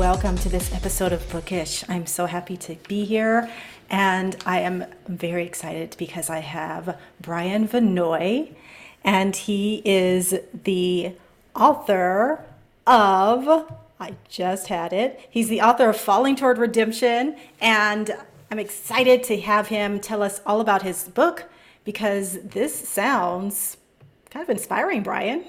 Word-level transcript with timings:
welcome 0.00 0.34
to 0.34 0.48
this 0.48 0.72
episode 0.72 1.12
of 1.12 1.28
Bookish. 1.28 1.84
I'm 1.86 2.06
so 2.06 2.24
happy 2.24 2.56
to 2.56 2.74
be 2.88 3.04
here, 3.04 3.50
and 3.90 4.34
I 4.46 4.60
am 4.60 4.86
very 5.06 5.44
excited 5.44 5.94
because 5.98 6.30
I 6.30 6.38
have 6.38 6.98
Brian 7.20 7.68
Vanoy, 7.68 8.54
and 9.04 9.36
he 9.36 9.82
is 9.84 10.34
the 10.64 11.12
author 11.54 12.42
of, 12.86 13.70
I 14.00 14.14
just 14.26 14.68
had 14.68 14.94
it, 14.94 15.20
he's 15.28 15.50
the 15.50 15.60
author 15.60 15.90
of 15.90 15.98
Falling 15.98 16.34
Toward 16.34 16.56
Redemption, 16.56 17.36
and 17.60 18.10
I'm 18.50 18.58
excited 18.58 19.22
to 19.24 19.38
have 19.42 19.66
him 19.66 20.00
tell 20.00 20.22
us 20.22 20.40
all 20.46 20.62
about 20.62 20.80
his 20.80 21.08
book 21.08 21.44
because 21.84 22.38
this 22.42 22.88
sounds 22.88 23.76
kind 24.30 24.42
of 24.42 24.48
inspiring, 24.48 25.02
Brian. 25.02 25.44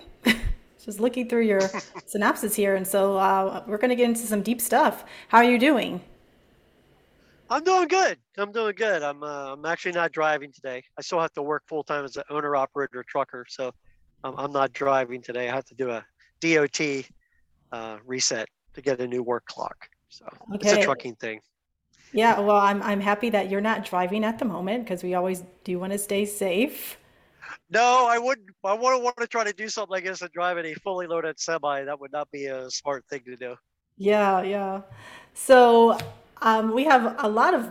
Just 0.83 0.99
looking 0.99 1.29
through 1.29 1.43
your 1.43 1.61
synopsis 2.05 2.55
here, 2.55 2.75
and 2.75 2.87
so 2.87 3.17
uh, 3.17 3.63
we're 3.67 3.77
going 3.77 3.89
to 3.89 3.95
get 3.95 4.05
into 4.05 4.21
some 4.21 4.41
deep 4.41 4.59
stuff. 4.59 5.05
How 5.27 5.37
are 5.37 5.43
you 5.43 5.59
doing? 5.59 6.01
I'm 7.49 7.63
doing 7.63 7.87
good. 7.89 8.17
I'm 8.37 8.51
doing 8.51 8.73
good. 8.75 9.03
I'm 9.03 9.23
uh, 9.23 9.53
I'm 9.53 9.65
actually 9.65 9.91
not 9.91 10.11
driving 10.11 10.51
today. 10.51 10.83
I 10.97 11.01
still 11.01 11.19
have 11.19 11.33
to 11.33 11.41
work 11.41 11.63
full 11.67 11.83
time 11.83 12.05
as 12.05 12.15
an 12.15 12.23
owner 12.29 12.55
operator 12.55 13.03
trucker, 13.07 13.45
so 13.47 13.73
um, 14.23 14.35
I'm 14.37 14.51
not 14.51 14.71
driving 14.73 15.21
today. 15.21 15.49
I 15.49 15.55
have 15.55 15.65
to 15.65 15.75
do 15.75 15.89
a 15.89 16.03
DOT 16.39 17.05
uh, 17.71 17.97
reset 18.05 18.47
to 18.73 18.81
get 18.81 19.01
a 19.01 19.07
new 19.07 19.21
work 19.21 19.45
clock. 19.45 19.75
So 20.09 20.25
okay. 20.55 20.69
it's 20.69 20.79
a 20.79 20.83
trucking 20.83 21.15
thing. 21.15 21.41
Yeah, 22.13 22.39
well, 22.39 22.57
I'm 22.57 22.81
I'm 22.83 23.01
happy 23.01 23.29
that 23.29 23.49
you're 23.49 23.61
not 23.61 23.85
driving 23.85 24.23
at 24.23 24.39
the 24.39 24.45
moment 24.45 24.85
because 24.85 25.03
we 25.03 25.13
always 25.13 25.43
do 25.63 25.77
want 25.77 25.91
to 25.91 25.97
stay 25.97 26.25
safe. 26.25 26.97
No, 27.71 28.05
I 28.05 28.17
wouldn't. 28.17 28.49
I 28.65 28.73
wouldn't 28.73 29.01
want 29.01 29.15
to 29.17 29.27
try 29.27 29.45
to 29.45 29.53
do 29.53 29.69
something 29.69 29.91
like 29.91 30.03
this 30.03 30.21
and 30.21 30.31
drive 30.33 30.57
in 30.57 30.65
a 30.65 30.73
fully 30.75 31.07
loaded 31.07 31.39
semi. 31.39 31.85
That 31.85 31.99
would 32.01 32.11
not 32.11 32.29
be 32.29 32.47
a 32.47 32.69
smart 32.69 33.05
thing 33.09 33.21
to 33.25 33.37
do. 33.37 33.55
Yeah, 33.97 34.41
yeah. 34.41 34.81
So 35.33 35.97
um, 36.41 36.73
we 36.73 36.83
have 36.83 37.15
a 37.19 37.29
lot 37.29 37.53
of 37.53 37.69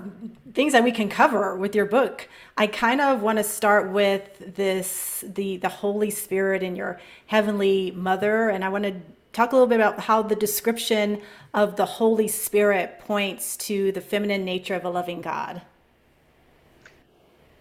things 0.55 0.73
that 0.73 0.83
we 0.83 0.91
can 0.91 1.11
cover 1.11 1.55
with 1.55 1.75
your 1.75 1.85
book. 1.85 2.29
I 2.57 2.67
kind 2.67 3.03
of 3.03 3.21
want 3.21 3.39
to 3.39 3.45
start 3.45 3.91
with 3.91 4.55
this 4.57 5.23
the 5.27 5.59
the 5.59 5.69
Holy 5.69 6.09
Spirit 6.09 6.63
and 6.63 6.79
your 6.79 6.99
heavenly 7.27 7.91
Mother, 7.91 8.49
and 8.49 8.65
I 8.65 8.71
want 8.71 8.85
to 8.85 8.95
talk 9.35 9.53
a 9.53 9.55
little 9.55 9.69
bit 9.69 9.77
about 9.77 10.01
how 10.01 10.23
the 10.23 10.35
description 10.35 11.21
of 11.53 11.77
the 11.77 11.85
Holy 11.85 12.27
Spirit 12.27 13.01
points 13.01 13.55
to 13.59 13.93
the 13.93 14.01
feminine 14.01 14.47
nature 14.47 14.75
of 14.75 14.87
a 14.87 14.91
loving 14.91 15.21
God. 15.21 15.61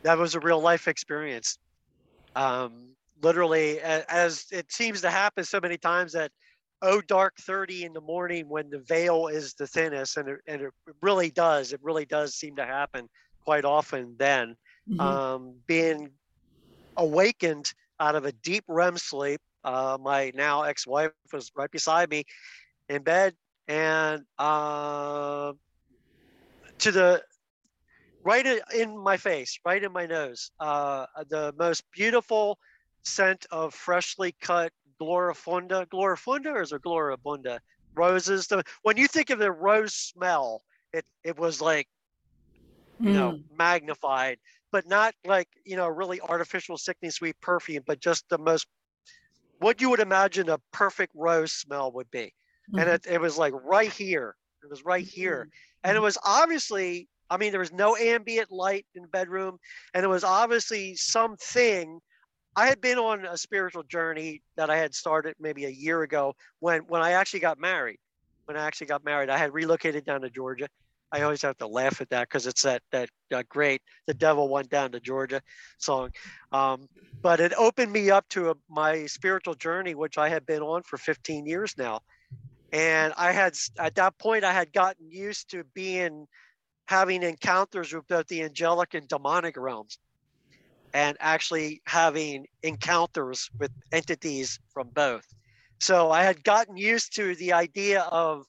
That 0.04 0.18
was 0.18 0.36
a 0.36 0.40
real 0.40 0.62
life 0.62 0.88
experience 0.88 1.58
um, 2.36 2.96
literally 3.22 3.80
as 3.82 4.46
it 4.52 4.72
seems 4.72 5.02
to 5.02 5.10
happen 5.10 5.44
so 5.44 5.60
many 5.62 5.78
times 5.78 6.14
that 6.14 6.32
oh 6.82 7.02
dark 7.02 7.36
30 7.42 7.86
in 7.86 7.94
the 7.94 8.02
morning 8.02 8.48
when 8.48 8.70
the 8.70 8.80
veil 8.80 9.28
is 9.28 9.54
the 9.56 9.68
thinnest 9.68 10.18
and 10.18 10.30
it, 10.30 10.40
and 10.48 10.62
it 10.62 10.72
really 11.02 11.30
does 11.30 11.74
it 11.74 11.80
really 11.84 12.06
does 12.06 12.36
seem 12.36 12.56
to 12.56 12.66
happen 12.66 13.10
quite 13.44 13.66
often 13.66 14.16
then 14.18 14.56
mm-hmm. 14.90 15.00
um, 15.00 15.56
being 15.68 16.10
awakened 16.98 17.74
out 18.00 18.16
of 18.16 18.26
a 18.26 18.32
deep 18.32 18.64
rem 18.68 18.98
sleep 18.98 19.42
uh, 19.66 19.98
my 20.00 20.32
now 20.36 20.64
ex-wife 20.64 21.12
was 21.34 21.52
right 21.56 21.72
beside 21.72 22.10
me 22.10 22.24
in 22.88 23.04
bed 23.04 23.34
and 23.68 24.24
uh, 24.38 25.52
to 26.80 26.92
the 26.92 27.22
right 28.30 28.46
in 28.76 28.96
my 28.96 29.18
face, 29.18 29.60
right 29.66 29.84
in 29.84 29.92
my 29.92 30.06
nose. 30.06 30.52
Uh, 30.60 31.08
the 31.30 31.52
most 31.58 31.84
beautiful 31.92 32.60
scent 33.02 33.48
of 33.50 33.74
freshly 33.74 34.36
cut 34.40 34.72
glorifunda. 35.02 35.88
Glorifunda 35.88 36.54
or 36.54 36.62
is 36.62 36.72
it 36.72 36.84
gloribunda? 36.84 37.58
Roses. 37.96 38.46
The, 38.46 38.64
when 38.84 38.98
you 38.98 39.08
think 39.08 39.32
of 39.32 39.40
the 39.40 39.52
rose 39.52 39.96
smell, 39.96 40.62
it, 40.94 41.06
it 41.24 41.40
was 41.40 41.60
like, 41.60 41.88
you 43.00 43.10
mm. 43.10 43.14
know, 43.14 43.32
hmm. 43.32 43.58
magnified, 43.58 44.38
but 44.72 44.88
not 44.88 45.16
like, 45.26 45.48
you 45.66 45.76
know, 45.76 45.88
really 45.88 46.22
artificial, 46.22 46.78
sickly 46.78 47.10
sweet 47.10 47.40
perfume, 47.42 47.84
but 47.88 48.00
just 48.00 48.26
the 48.30 48.38
most, 48.38 48.68
what 49.60 49.82
you 49.82 49.90
would 49.90 50.02
imagine 50.02 50.50
a 50.50 50.60
perfect 50.72 51.14
rose 51.16 51.54
smell 51.54 51.92
would 51.94 52.12
be. 52.12 52.34
Mm-hmm. 52.72 52.80
And 52.80 52.90
it, 52.90 53.08
it 53.10 53.22
was 53.22 53.38
like 53.38 53.54
right 53.64 53.92
here. 53.92 54.36
It 54.64 54.70
was 54.70 54.86
right 54.86 55.06
here. 55.06 55.46
Mm-hmm. 55.46 55.90
And 55.90 55.98
it 55.98 56.02
was 56.02 56.18
obviously 56.24 57.08
I 57.30 57.38
mean, 57.38 57.52
there 57.52 57.60
was 57.60 57.72
no 57.72 57.96
ambient 57.96 58.52
light 58.52 58.86
in 58.96 59.04
the 59.04 59.08
bedroom, 59.08 59.58
and 59.94 60.04
it 60.04 60.08
was 60.08 60.24
obviously 60.24 60.96
something. 60.96 62.00
I 62.56 62.66
had 62.68 62.82
been 62.82 62.98
on 62.98 63.26
a 63.26 63.38
spiritual 63.38 63.84
journey 63.84 64.42
that 64.58 64.70
I 64.70 64.78
had 64.78 64.94
started 64.96 65.36
maybe 65.40 65.66
a 65.66 65.70
year 65.70 66.02
ago 66.02 66.34
when 66.60 66.82
when 66.88 67.02
I 67.02 67.12
actually 67.12 67.42
got 67.42 67.60
married. 67.60 68.00
When 68.46 68.58
I 68.58 68.66
actually 68.66 68.88
got 68.88 69.06
married, 69.06 69.30
I 69.30 69.38
had 69.38 69.54
relocated 69.54 70.06
down 70.06 70.22
to 70.22 70.30
Georgia. 70.30 70.68
I 71.12 71.22
always 71.22 71.42
have 71.42 71.58
to 71.58 71.68
laugh 71.68 72.02
at 72.02 72.10
that 72.10 72.30
because 72.30 72.48
it's 72.48 72.64
that 72.64 72.82
that 72.92 73.10
uh, 73.34 73.44
great 73.50 73.82
"The 74.08 74.14
Devil 74.14 74.50
Went 74.50 74.70
Down 74.70 74.92
to 74.92 75.00
Georgia" 75.00 75.42
song. 75.78 76.12
Um, 76.52 76.88
but 77.22 77.40
it 77.40 77.54
opened 77.58 77.92
me 77.92 78.10
up 78.10 78.28
to 78.30 78.52
a, 78.52 78.56
my 78.70 79.06
spiritual 79.06 79.56
journey, 79.56 79.96
which 79.96 80.18
I 80.18 80.30
had 80.30 80.46
been 80.46 80.62
on 80.62 80.84
for 80.84 80.98
15 80.98 81.46
years 81.46 81.76
now. 81.78 82.02
And 82.72 83.14
I 83.18 83.32
had 83.32 83.56
at 83.78 83.96
that 83.96 84.18
point 84.20 84.44
I 84.44 84.54
had 84.54 84.72
gotten 84.72 85.10
used 85.10 85.50
to 85.52 85.64
being 85.74 86.28
having 86.90 87.22
encounters 87.22 87.94
with 87.94 88.08
both 88.08 88.26
the 88.30 88.42
angelic 88.42 88.96
and 88.96 89.08
demonic 89.08 89.56
realms 89.56 90.00
and 90.96 91.16
actually 91.20 91.80
having 91.86 92.48
encounters 92.64 93.48
with 93.60 93.70
entities 93.92 94.60
from 94.74 94.90
both. 94.96 95.24
So 95.80 96.10
I 96.10 96.24
had 96.24 96.44
gotten 96.44 96.76
used 96.78 97.16
to 97.18 97.36
the 97.36 97.54
idea 97.54 98.02
of 98.02 98.44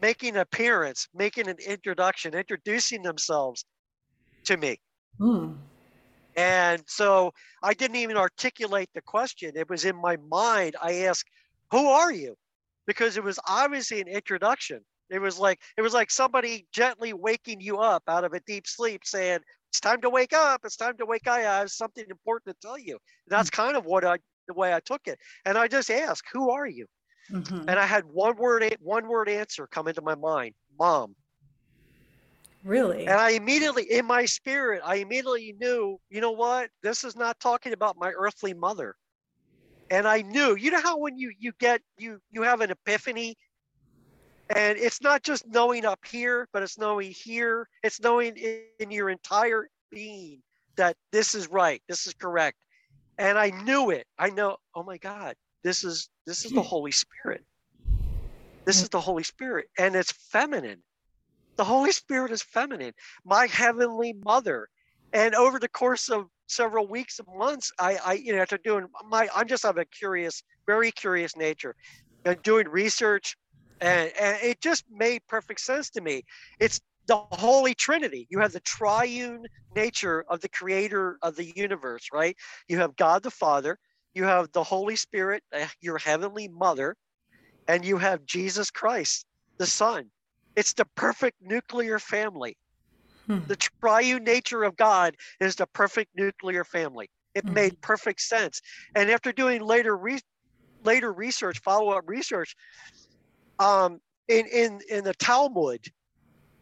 making 0.00 0.36
an 0.36 0.40
appearance, 0.40 1.06
making 1.14 1.48
an 1.48 1.58
introduction, 1.66 2.32
introducing 2.32 3.02
themselves 3.02 3.62
to 4.44 4.56
me. 4.56 4.80
Hmm. 5.18 5.52
And 6.34 6.82
so 6.86 7.32
I 7.62 7.74
didn't 7.74 7.96
even 7.96 8.16
articulate 8.16 8.88
the 8.94 9.02
question. 9.02 9.52
It 9.54 9.68
was 9.68 9.84
in 9.84 9.96
my 9.96 10.16
mind. 10.30 10.76
I 10.80 11.00
asked, 11.00 11.28
Who 11.72 11.88
are 11.88 12.10
you? 12.10 12.36
Because 12.86 13.18
it 13.18 13.22
was 13.22 13.38
obviously 13.46 14.00
an 14.00 14.08
introduction. 14.08 14.80
It 15.10 15.20
was 15.20 15.38
like 15.38 15.60
it 15.76 15.82
was 15.82 15.94
like 15.94 16.10
somebody 16.10 16.66
gently 16.72 17.12
waking 17.12 17.60
you 17.60 17.78
up 17.78 18.02
out 18.08 18.24
of 18.24 18.32
a 18.32 18.40
deep 18.40 18.66
sleep, 18.66 19.02
saying, 19.04 19.40
"It's 19.70 19.80
time 19.80 20.00
to 20.02 20.10
wake 20.10 20.32
up. 20.32 20.62
It's 20.64 20.76
time 20.76 20.96
to 20.98 21.06
wake 21.06 21.26
up. 21.26 21.38
I 21.38 21.40
have 21.40 21.70
something 21.70 22.04
important 22.10 22.54
to 22.54 22.66
tell 22.66 22.78
you." 22.78 22.92
And 22.92 23.30
that's 23.30 23.50
kind 23.50 23.76
of 23.76 23.84
what 23.84 24.04
I 24.04 24.18
the 24.46 24.54
way 24.54 24.74
I 24.74 24.80
took 24.80 25.06
it. 25.06 25.18
And 25.44 25.56
I 25.56 25.68
just 25.68 25.90
asked, 25.90 26.28
"Who 26.32 26.50
are 26.50 26.66
you?" 26.66 26.86
Mm-hmm. 27.30 27.68
And 27.68 27.78
I 27.78 27.86
had 27.86 28.04
one 28.04 28.36
word 28.36 28.76
one 28.80 29.06
word 29.08 29.28
answer 29.28 29.66
come 29.66 29.88
into 29.88 30.02
my 30.02 30.14
mind, 30.14 30.54
"Mom." 30.78 31.14
Really? 32.64 33.06
And 33.06 33.20
I 33.20 33.30
immediately, 33.30 33.84
in 33.84 34.04
my 34.04 34.24
spirit, 34.24 34.82
I 34.84 34.96
immediately 34.96 35.54
knew, 35.60 35.98
you 36.10 36.20
know 36.20 36.32
what? 36.32 36.70
This 36.82 37.04
is 37.04 37.16
not 37.16 37.38
talking 37.40 37.72
about 37.72 37.96
my 37.96 38.10
earthly 38.10 38.52
mother. 38.52 38.96
And 39.90 40.06
I 40.06 40.22
knew, 40.22 40.56
you 40.56 40.70
know 40.70 40.80
how 40.80 40.98
when 40.98 41.16
you 41.16 41.32
you 41.38 41.52
get 41.60 41.80
you 41.96 42.20
you 42.30 42.42
have 42.42 42.60
an 42.60 42.70
epiphany 42.70 43.36
and 44.54 44.78
it's 44.78 45.02
not 45.02 45.22
just 45.22 45.46
knowing 45.46 45.84
up 45.84 46.00
here, 46.06 46.48
but 46.52 46.62
it's 46.62 46.78
knowing 46.78 47.12
here. 47.12 47.68
It's 47.82 48.00
knowing 48.00 48.36
in 48.78 48.90
your 48.90 49.10
entire 49.10 49.68
being 49.90 50.42
that 50.76 50.96
this 51.12 51.34
is 51.34 51.48
right, 51.48 51.82
this 51.88 52.06
is 52.06 52.14
correct. 52.14 52.56
And 53.18 53.36
I 53.36 53.50
knew 53.50 53.90
it. 53.90 54.06
I 54.18 54.30
know, 54.30 54.56
oh 54.74 54.84
my 54.84 54.96
God, 54.96 55.34
this 55.64 55.84
is 55.84 56.08
this 56.26 56.44
is 56.44 56.52
the 56.52 56.62
Holy 56.74 56.92
Spirit. 56.92 57.44
This 58.64 58.82
is 58.82 58.88
the 58.88 59.00
Holy 59.00 59.22
Spirit. 59.22 59.66
And 59.78 59.96
it's 59.96 60.12
feminine. 60.12 60.82
The 61.56 61.64
Holy 61.64 61.92
Spirit 61.92 62.32
is 62.32 62.42
feminine. 62.42 62.92
My 63.24 63.46
heavenly 63.46 64.14
mother. 64.24 64.68
And 65.12 65.34
over 65.34 65.58
the 65.58 65.68
course 65.68 66.08
of 66.10 66.26
several 66.46 66.86
weeks 66.86 67.18
and 67.18 67.28
months, 67.36 67.72
I, 67.78 67.98
I 68.04 68.12
you 68.14 68.34
know, 68.34 68.40
after 68.40 68.58
doing 68.58 68.86
my 69.08 69.28
I'm 69.34 69.48
just 69.48 69.64
of 69.64 69.78
a 69.78 69.84
curious, 69.86 70.42
very 70.66 70.92
curious 70.92 71.36
nature. 71.36 71.74
And 72.24 72.42
doing 72.42 72.68
research, 72.68 73.36
and, 73.80 74.12
and 74.20 74.38
it 74.42 74.60
just 74.60 74.84
made 74.90 75.22
perfect 75.28 75.60
sense 75.60 75.90
to 75.90 76.00
me. 76.00 76.24
It's 76.60 76.80
the 77.06 77.16
Holy 77.32 77.74
Trinity. 77.74 78.26
You 78.30 78.38
have 78.40 78.52
the 78.52 78.60
triune 78.60 79.46
nature 79.74 80.24
of 80.28 80.40
the 80.40 80.48
creator 80.48 81.18
of 81.22 81.36
the 81.36 81.52
universe, 81.56 82.08
right? 82.12 82.36
You 82.68 82.78
have 82.78 82.96
God 82.96 83.22
the 83.22 83.30
Father, 83.30 83.78
you 84.14 84.24
have 84.24 84.50
the 84.52 84.62
Holy 84.62 84.96
Spirit, 84.96 85.42
uh, 85.54 85.66
your 85.80 85.98
heavenly 85.98 86.48
mother, 86.48 86.96
and 87.66 87.84
you 87.84 87.98
have 87.98 88.24
Jesus 88.24 88.70
Christ, 88.70 89.26
the 89.58 89.66
Son. 89.66 90.10
It's 90.56 90.72
the 90.72 90.86
perfect 90.96 91.36
nuclear 91.40 91.98
family. 91.98 92.56
Hmm. 93.26 93.40
The 93.46 93.56
triune 93.82 94.24
nature 94.24 94.64
of 94.64 94.76
God 94.76 95.14
is 95.40 95.54
the 95.54 95.66
perfect 95.66 96.10
nuclear 96.16 96.64
family. 96.64 97.08
It 97.34 97.46
hmm. 97.46 97.54
made 97.54 97.80
perfect 97.80 98.20
sense. 98.20 98.60
And 98.94 99.10
after 99.10 99.32
doing 99.32 99.62
later 99.62 99.96
re- 99.96 100.20
later 100.84 101.12
research, 101.12 101.60
follow-up 101.60 102.04
research, 102.06 102.54
um, 103.58 104.00
in 104.28 104.46
in 104.46 104.80
in 104.90 105.04
the 105.04 105.14
Talmud, 105.14 105.80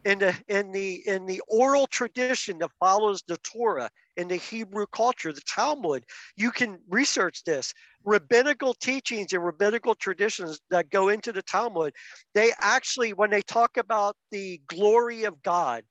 in 0.04 0.18
the 0.18 0.34
in 0.48 0.72
the 0.72 1.06
in 1.06 1.26
the 1.26 1.42
oral 1.48 1.86
tradition 1.86 2.58
that 2.58 2.70
follows 2.78 3.22
the 3.26 3.36
Torah, 3.38 3.90
in 4.16 4.28
the 4.28 4.36
Hebrew 4.36 4.86
culture, 4.92 5.32
the 5.32 5.42
Talmud. 5.52 6.04
You 6.36 6.50
can 6.50 6.78
research 6.88 7.44
this. 7.44 7.72
Rabbinical 8.04 8.74
teachings 8.74 9.32
and 9.32 9.44
rabbinical 9.44 9.94
traditions 9.96 10.60
that 10.70 10.90
go 10.90 11.08
into 11.08 11.32
the 11.32 11.42
Talmud, 11.42 11.92
they 12.34 12.52
actually, 12.60 13.12
when 13.12 13.30
they 13.30 13.42
talk 13.42 13.76
about 13.76 14.16
the 14.30 14.60
glory 14.68 15.24
of 15.24 15.42
God 15.42 15.82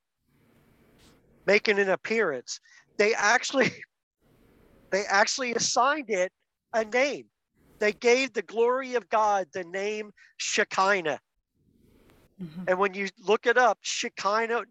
making 1.46 1.78
an 1.80 1.90
appearance, 1.90 2.60
they 2.98 3.14
actually 3.14 3.70
they 4.92 5.04
actually 5.06 5.54
assigned 5.54 6.10
it 6.10 6.32
a 6.74 6.86
name. 6.86 7.26
They 7.80 7.92
gave 7.94 8.34
the 8.34 8.42
glory 8.42 8.96
of 8.96 9.10
God 9.10 9.48
the 9.54 9.64
name 9.64 10.12
Shekinah. 10.38 11.20
Mm-hmm. 12.42 12.64
And 12.68 12.80
when 12.80 12.94
you 12.94 13.10
look 13.20 13.46
it 13.46 13.58
up, 13.58 13.80
Shekinah 13.82 14.64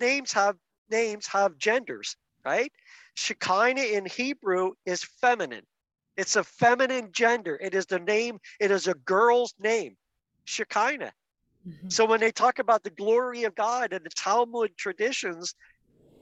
names 0.00 0.32
have 0.32 0.56
names 0.90 1.26
have 1.26 1.56
genders, 1.58 2.16
right? 2.44 2.72
Shekinah 3.14 3.82
in 3.82 4.06
Hebrew 4.06 4.72
is 4.84 5.04
feminine. 5.20 5.64
It's 6.16 6.36
a 6.36 6.44
feminine 6.44 7.10
gender. 7.12 7.58
It 7.60 7.74
is 7.74 7.86
the 7.86 7.98
name, 7.98 8.38
it 8.60 8.70
is 8.70 8.88
a 8.88 8.94
girl's 8.94 9.54
name, 9.58 9.96
Shekinah. 10.44 11.12
Mm-hmm. 11.66 11.88
So 11.88 12.04
when 12.04 12.20
they 12.20 12.32
talk 12.32 12.58
about 12.58 12.82
the 12.82 12.90
glory 12.90 13.44
of 13.44 13.54
God 13.54 13.92
in 13.92 14.02
the 14.02 14.10
Talmud 14.10 14.76
traditions, 14.76 15.54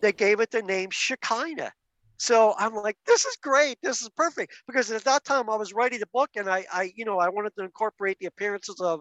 they 0.01 0.13
gave 0.13 0.41
it 0.41 0.51
the 0.51 0.63
name 0.63 0.91
Shekinah. 0.91 1.73
So 2.21 2.55
I'm 2.59 2.75
like, 2.75 2.99
this 3.07 3.25
is 3.25 3.35
great. 3.37 3.79
This 3.83 4.03
is 4.03 4.11
perfect. 4.11 4.53
Because 4.67 4.91
at 4.91 5.05
that 5.05 5.25
time 5.25 5.49
I 5.49 5.57
was 5.57 5.73
writing 5.73 6.01
the 6.01 6.07
book 6.13 6.29
and 6.37 6.51
I, 6.51 6.67
I, 6.71 6.93
you 6.95 7.07
know, 7.07 7.19
I 7.19 7.31
wanted 7.31 7.57
to 7.57 7.65
incorporate 7.65 8.19
the 8.21 8.27
appearances 8.27 8.79
of 8.79 9.01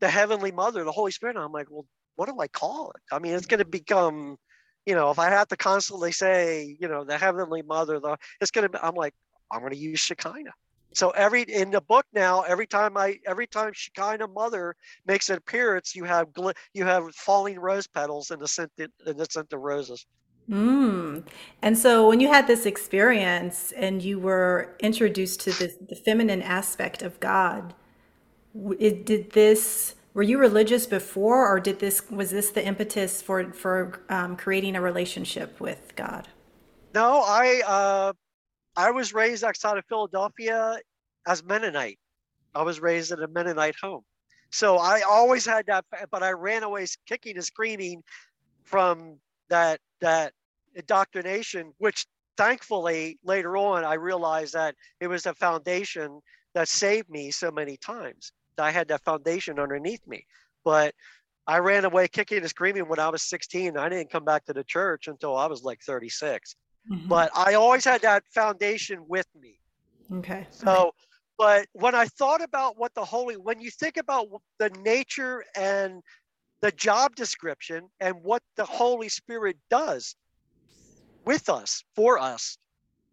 the 0.00 0.08
Heavenly 0.08 0.50
Mother, 0.50 0.82
the 0.82 0.90
Holy 0.90 1.12
Spirit. 1.12 1.36
And 1.36 1.44
I'm 1.44 1.52
like, 1.52 1.68
well, 1.70 1.86
what 2.16 2.28
do 2.28 2.36
I 2.40 2.48
call 2.48 2.90
it? 2.90 3.14
I 3.14 3.20
mean, 3.20 3.34
it's 3.34 3.46
going 3.46 3.60
to 3.60 3.64
become, 3.64 4.38
you 4.86 4.96
know, 4.96 5.12
if 5.12 5.20
I 5.20 5.30
have 5.30 5.46
to 5.48 5.56
constantly 5.56 6.10
say, 6.10 6.76
you 6.80 6.88
know, 6.88 7.04
the 7.04 7.16
Heavenly 7.16 7.62
Mother, 7.62 8.00
the, 8.00 8.16
it's 8.40 8.50
going 8.50 8.64
to 8.64 8.70
be, 8.70 8.78
I'm 8.82 8.96
like, 8.96 9.14
I'm 9.52 9.60
going 9.60 9.72
to 9.72 9.78
use 9.78 10.00
Shekinah. 10.00 10.52
So 10.94 11.10
every 11.10 11.42
in 11.42 11.70
the 11.70 11.80
book 11.80 12.06
now, 12.12 12.40
every 12.40 12.66
time 12.66 12.96
I 12.96 13.18
every 13.24 13.46
time 13.46 13.70
Shekinah 13.72 14.26
Mother 14.26 14.74
makes 15.06 15.30
an 15.30 15.36
appearance, 15.36 15.94
you 15.94 16.04
have 16.04 16.28
you 16.74 16.86
have 16.86 17.14
falling 17.14 17.60
rose 17.60 17.86
petals 17.86 18.32
in 18.32 18.40
the 18.40 18.48
scent 18.48 18.72
in 18.78 19.16
the 19.16 19.26
scent 19.30 19.52
of 19.52 19.60
roses. 19.60 20.06
Mm. 20.48 21.24
And 21.60 21.76
so 21.76 22.08
when 22.08 22.20
you 22.20 22.28
had 22.28 22.46
this 22.46 22.64
experience 22.64 23.72
and 23.72 24.02
you 24.02 24.18
were 24.18 24.76
introduced 24.80 25.40
to 25.42 25.50
this, 25.50 25.74
the 25.76 25.96
feminine 25.96 26.42
aspect 26.42 27.02
of 27.02 27.20
God, 27.20 27.74
it, 28.78 29.04
did 29.04 29.32
this 29.32 29.94
were 30.14 30.22
you 30.22 30.38
religious 30.38 30.86
before 30.86 31.46
or 31.46 31.60
did 31.60 31.78
this 31.78 32.10
was 32.10 32.30
this 32.30 32.50
the 32.50 32.64
impetus 32.64 33.22
for 33.22 33.52
for 33.52 34.00
um, 34.08 34.36
creating 34.36 34.74
a 34.74 34.80
relationship 34.80 35.60
with 35.60 35.94
God? 35.94 36.28
No, 36.94 37.22
I 37.24 37.62
uh, 37.66 38.12
I 38.76 38.90
was 38.90 39.12
raised 39.12 39.44
outside 39.44 39.76
of 39.76 39.84
Philadelphia 39.86 40.78
as 41.26 41.44
Mennonite. 41.44 41.98
I 42.54 42.62
was 42.62 42.80
raised 42.80 43.12
in 43.12 43.22
a 43.22 43.28
Mennonite 43.28 43.76
home. 43.80 44.02
So 44.50 44.78
I 44.78 45.02
always 45.02 45.44
had 45.44 45.66
that, 45.66 45.84
but 46.10 46.22
I 46.22 46.30
ran 46.32 46.62
away 46.62 46.86
kicking 47.06 47.36
and 47.36 47.44
screaming 47.44 48.02
from 48.64 49.18
that 49.50 49.80
that 50.00 50.32
indoctrination, 50.78 51.72
which 51.78 52.06
thankfully 52.36 53.18
later 53.24 53.56
on 53.56 53.84
I 53.84 53.94
realized 53.94 54.54
that 54.54 54.74
it 55.00 55.08
was 55.08 55.26
a 55.26 55.34
foundation 55.34 56.20
that 56.54 56.68
saved 56.68 57.10
me 57.10 57.30
so 57.30 57.50
many 57.50 57.76
times. 57.76 58.32
I 58.58 58.70
had 58.70 58.88
that 58.88 59.04
foundation 59.04 59.58
underneath 59.58 60.06
me. 60.06 60.24
But 60.64 60.94
I 61.46 61.58
ran 61.58 61.84
away 61.84 62.08
kicking 62.08 62.38
and 62.38 62.48
screaming 62.48 62.88
when 62.88 62.98
I 62.98 63.08
was 63.08 63.22
16. 63.22 63.76
I 63.76 63.88
didn't 63.88 64.10
come 64.10 64.24
back 64.24 64.44
to 64.46 64.52
the 64.52 64.64
church 64.64 65.08
until 65.08 65.36
I 65.36 65.46
was 65.46 65.62
like 65.62 65.80
36. 65.82 66.56
Mm-hmm. 66.90 67.08
But 67.08 67.30
I 67.36 67.54
always 67.54 67.84
had 67.84 68.02
that 68.02 68.24
foundation 68.34 69.04
with 69.08 69.26
me. 69.40 69.58
Okay. 70.12 70.46
So, 70.50 70.92
but 71.36 71.66
when 71.72 71.94
I 71.94 72.06
thought 72.06 72.42
about 72.42 72.78
what 72.78 72.94
the 72.94 73.04
holy, 73.04 73.36
when 73.36 73.60
you 73.60 73.70
think 73.70 73.96
about 73.96 74.26
the 74.58 74.70
nature 74.82 75.44
and 75.56 76.02
the 76.60 76.72
job 76.72 77.14
description 77.14 77.88
and 78.00 78.16
what 78.22 78.42
the 78.56 78.64
Holy 78.64 79.08
Spirit 79.08 79.56
does, 79.70 80.16
with 81.28 81.50
us, 81.50 81.84
for 81.94 82.18
us. 82.18 82.56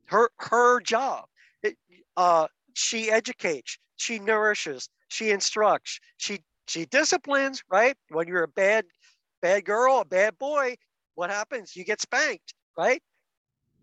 Her 0.05 0.29
her 0.37 0.79
job. 0.79 1.25
It, 1.61 1.75
uh, 2.15 2.47
she 2.73 3.11
educates, 3.11 3.77
she 3.97 4.19
nourishes, 4.19 4.89
she 5.09 5.31
instructs, 5.31 5.99
she 6.15 6.39
she 6.65 6.85
disciplines. 6.85 7.61
Right 7.69 7.97
when 8.09 8.27
you're 8.29 8.43
a 8.43 8.47
bad 8.47 8.85
bad 9.41 9.65
girl, 9.65 9.99
a 9.99 10.05
bad 10.05 10.39
boy, 10.39 10.75
what 11.15 11.29
happens? 11.29 11.75
You 11.75 11.83
get 11.83 11.99
spanked. 11.99 12.53
Right. 12.77 13.03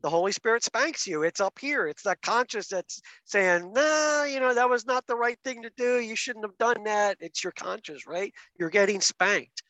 The 0.00 0.08
Holy 0.08 0.32
Spirit 0.32 0.64
spanks 0.64 1.06
you. 1.06 1.22
It's 1.22 1.40
up 1.40 1.58
here. 1.60 1.86
It's 1.86 2.02
that 2.04 2.22
conscious 2.22 2.68
that's 2.68 3.02
saying, 3.24 3.72
nah, 3.72 4.24
you 4.24 4.40
know, 4.40 4.54
that 4.54 4.68
was 4.68 4.86
not 4.86 5.06
the 5.06 5.14
right 5.14 5.38
thing 5.44 5.62
to 5.62 5.70
do. 5.76 6.00
You 6.00 6.16
shouldn't 6.16 6.44
have 6.44 6.58
done 6.58 6.84
that. 6.84 7.18
It's 7.20 7.44
your 7.44 7.52
conscious, 7.52 8.06
right? 8.06 8.32
You're 8.58 8.70
getting 8.70 9.00
spanked. 9.00 9.62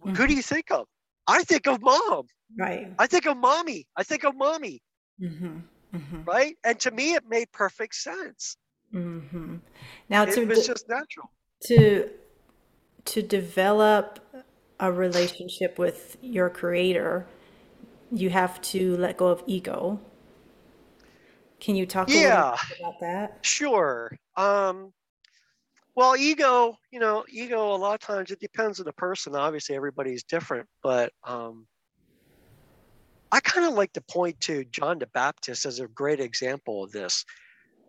Mm-hmm. 0.00 0.16
Who 0.16 0.26
do 0.26 0.34
you 0.34 0.42
think 0.42 0.70
of? 0.70 0.86
I 1.26 1.42
think 1.44 1.66
of 1.66 1.80
mom. 1.82 2.26
Right. 2.58 2.92
I 2.98 3.06
think 3.06 3.26
of 3.26 3.36
mommy. 3.36 3.86
I 3.96 4.02
think 4.02 4.24
of 4.24 4.36
mommy. 4.36 4.82
Mm-hmm. 5.20 5.58
Mm-hmm. 5.94 6.22
Right. 6.24 6.56
And 6.64 6.78
to 6.80 6.90
me, 6.90 7.14
it 7.14 7.24
made 7.28 7.50
perfect 7.52 7.94
sense. 7.94 8.56
Mm-hmm. 8.92 9.56
Now, 10.08 10.24
it 10.24 10.48
was 10.48 10.66
just 10.66 10.88
natural 10.88 11.30
to 11.66 12.10
to 13.06 13.22
develop 13.22 14.20
a 14.80 14.90
relationship 14.92 15.78
with 15.78 16.16
your 16.20 16.48
creator. 16.48 17.26
You 18.10 18.30
have 18.30 18.60
to 18.62 18.96
let 18.96 19.16
go 19.16 19.28
of 19.28 19.42
ego. 19.46 20.00
Can 21.60 21.76
you 21.76 21.86
talk 21.86 22.08
yeah, 22.10 22.56
about 22.78 23.00
that? 23.00 23.38
Sure. 23.42 24.12
Um, 24.36 24.92
well, 25.94 26.16
ego, 26.16 26.76
you 26.90 27.00
know, 27.00 27.24
ego. 27.28 27.74
A 27.74 27.76
lot 27.76 27.94
of 27.94 28.00
times 28.00 28.30
it 28.30 28.40
depends 28.40 28.80
on 28.80 28.86
the 28.86 28.92
person. 28.92 29.36
Obviously, 29.36 29.76
everybody's 29.76 30.24
different, 30.24 30.66
but 30.82 31.12
um, 31.24 31.66
I 33.30 33.40
kind 33.40 33.66
of 33.66 33.74
like 33.74 33.92
to 33.94 34.00
point 34.00 34.40
to 34.42 34.64
John 34.64 34.98
the 34.98 35.06
Baptist 35.08 35.66
as 35.66 35.80
a 35.80 35.88
great 35.88 36.20
example 36.20 36.84
of 36.84 36.92
this. 36.92 37.24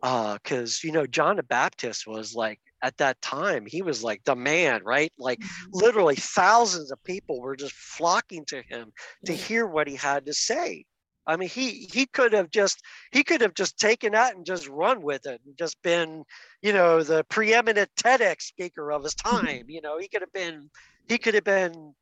Because, 0.01 0.81
uh, 0.83 0.87
you 0.87 0.91
know, 0.91 1.07
John 1.07 1.37
the 1.37 1.43
Baptist 1.43 2.05
was 2.05 2.35
like, 2.35 2.59
at 2.83 2.97
that 2.97 3.19
time, 3.21 3.65
he 3.65 3.81
was 3.81 4.03
like 4.03 4.23
the 4.25 4.35
man, 4.35 4.81
right? 4.83 5.11
Like 5.17 5.39
mm-hmm. 5.39 5.69
literally 5.71 6.15
thousands 6.15 6.91
of 6.91 7.03
people 7.03 7.41
were 7.41 7.55
just 7.55 7.73
flocking 7.73 8.45
to 8.45 8.61
him 8.61 8.91
to 9.25 9.33
hear 9.33 9.65
what 9.65 9.87
he 9.87 9.95
had 9.95 10.27
to 10.27 10.33
say. 10.33 10.85
I 11.27 11.37
mean, 11.37 11.49
he 11.49 11.87
he 11.91 12.05
could 12.05 12.33
have 12.33 12.51
just 12.51 12.81
he 13.11 13.23
could 13.23 13.41
have 13.41 13.53
just 13.53 13.77
taken 13.77 14.13
that 14.13 14.35
and 14.35 14.45
just 14.45 14.67
run 14.67 15.01
with 15.01 15.25
it 15.25 15.41
and 15.45 15.57
just 15.57 15.81
been, 15.81 16.23
you 16.61 16.73
know, 16.73 17.03
the 17.03 17.23
preeminent 17.25 17.89
TEDx 17.95 18.41
speaker 18.41 18.91
of 18.91 19.03
his 19.03 19.15
time. 19.15 19.65
You 19.67 19.81
know, 19.81 19.97
he 19.97 20.07
could 20.07 20.21
have 20.21 20.33
been 20.33 20.69
he 21.07 21.17
could 21.17 21.33
have 21.33 21.43
been 21.43 21.93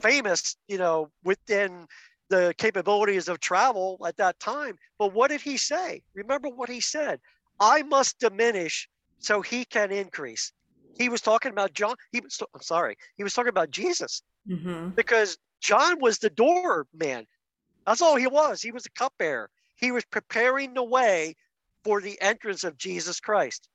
famous, 0.00 0.56
you 0.68 0.78
know, 0.78 1.10
within 1.24 1.86
the 2.30 2.54
capabilities 2.56 3.28
of 3.28 3.40
travel 3.40 3.98
at 4.06 4.16
that 4.16 4.38
time. 4.38 4.76
But 4.98 5.12
what 5.12 5.30
did 5.30 5.40
he 5.40 5.56
say? 5.56 6.02
Remember 6.14 6.48
what 6.48 6.68
he 6.68 6.80
said 6.80 7.20
I 7.58 7.82
must 7.82 8.18
diminish 8.18 8.88
so 9.18 9.42
he 9.42 9.64
can 9.66 9.92
increase. 9.92 10.52
He 10.98 11.08
was 11.08 11.20
talking 11.20 11.52
about 11.52 11.74
John. 11.74 11.94
He 12.12 12.20
was, 12.20 12.40
I'm 12.54 12.62
sorry, 12.62 12.96
he 13.16 13.22
was 13.22 13.34
talking 13.34 13.50
about 13.50 13.70
Jesus 13.70 14.22
mm-hmm. 14.48 14.90
because 14.90 15.36
John 15.60 16.00
was 16.00 16.18
the 16.18 16.30
door 16.30 16.86
man. 16.94 17.26
That's 17.86 18.02
all 18.02 18.16
he 18.16 18.26
was. 18.26 18.62
He 18.62 18.72
was 18.72 18.86
a 18.86 18.90
cupbearer. 18.90 19.50
He 19.76 19.92
was 19.92 20.04
preparing 20.04 20.74
the 20.74 20.84
way 20.84 21.34
for 21.84 22.00
the 22.00 22.20
entrance 22.20 22.64
of 22.64 22.76
Jesus 22.76 23.20
Christ. 23.20 23.68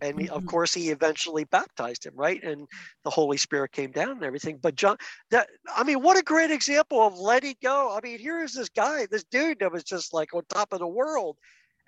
And 0.00 0.18
mm-hmm. 0.18 0.34
of 0.34 0.44
course 0.46 0.74
he 0.74 0.90
eventually 0.90 1.44
baptized 1.44 2.04
him 2.04 2.14
right? 2.16 2.42
And 2.42 2.68
the 3.04 3.10
holy 3.10 3.36
spirit 3.36 3.72
came 3.72 3.92
down 3.92 4.10
and 4.10 4.24
everything. 4.24 4.58
But 4.60 4.74
john 4.74 4.96
that 5.30 5.48
i 5.74 5.84
mean 5.84 6.02
what 6.02 6.18
a 6.18 6.22
great 6.22 6.50
example 6.50 7.00
of 7.00 7.18
letting 7.18 7.54
go. 7.62 7.96
I 7.96 8.00
mean 8.06 8.18
here 8.18 8.42
is 8.42 8.52
this 8.52 8.68
guy 8.68 9.06
this 9.10 9.24
dude 9.24 9.60
that 9.60 9.72
was 9.72 9.84
just 9.84 10.12
like 10.12 10.34
on 10.34 10.42
top 10.48 10.72
of 10.72 10.80
the 10.80 10.86
world. 10.86 11.36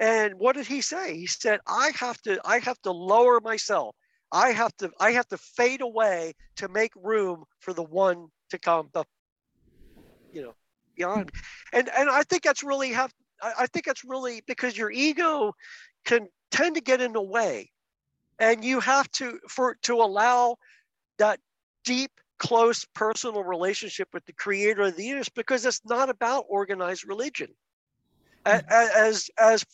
And 0.00 0.34
what 0.38 0.54
did 0.56 0.66
he 0.66 0.80
say? 0.80 1.16
He 1.16 1.26
said 1.26 1.60
i 1.66 1.90
have 1.96 2.20
to 2.22 2.40
i 2.44 2.58
have 2.60 2.80
to 2.82 2.92
lower 2.92 3.40
myself. 3.40 3.94
I 4.32 4.52
have 4.52 4.74
to 4.78 4.90
i 5.00 5.10
have 5.12 5.28
to 5.28 5.38
fade 5.38 5.82
away 5.82 6.34
to 6.56 6.68
make 6.68 6.92
room 6.96 7.44
for 7.60 7.74
the 7.74 7.82
one 7.82 8.28
to 8.50 8.58
come. 8.58 8.88
The 8.94 9.04
you 10.32 10.42
know 10.42 10.54
beyond 10.98 11.30
and 11.72 11.88
and 11.96 12.10
i 12.10 12.22
think 12.24 12.42
that's 12.42 12.62
really 12.62 12.92
have 12.92 13.12
i 13.42 13.66
think 13.68 13.86
that's 13.86 14.04
really 14.04 14.42
because 14.46 14.76
your 14.76 14.90
ego 14.90 15.54
can 16.04 16.28
tend 16.50 16.74
to 16.76 16.80
get 16.80 17.00
in 17.00 17.12
the 17.12 17.22
way. 17.22 17.70
And 18.38 18.64
you 18.64 18.80
have 18.80 19.10
to 19.12 19.38
for 19.48 19.76
to 19.82 19.94
allow 19.94 20.56
that 21.18 21.40
deep 21.84 22.12
close 22.38 22.86
personal 22.94 23.42
relationship 23.42 24.08
with 24.12 24.24
the 24.26 24.32
creator 24.32 24.82
of 24.82 24.96
the 24.96 25.04
universe 25.04 25.28
because 25.28 25.66
it's 25.66 25.80
not 25.84 26.08
about 26.08 26.46
organized 26.48 27.06
religion. 27.06 27.48
As 28.46 29.28
as 29.38 29.64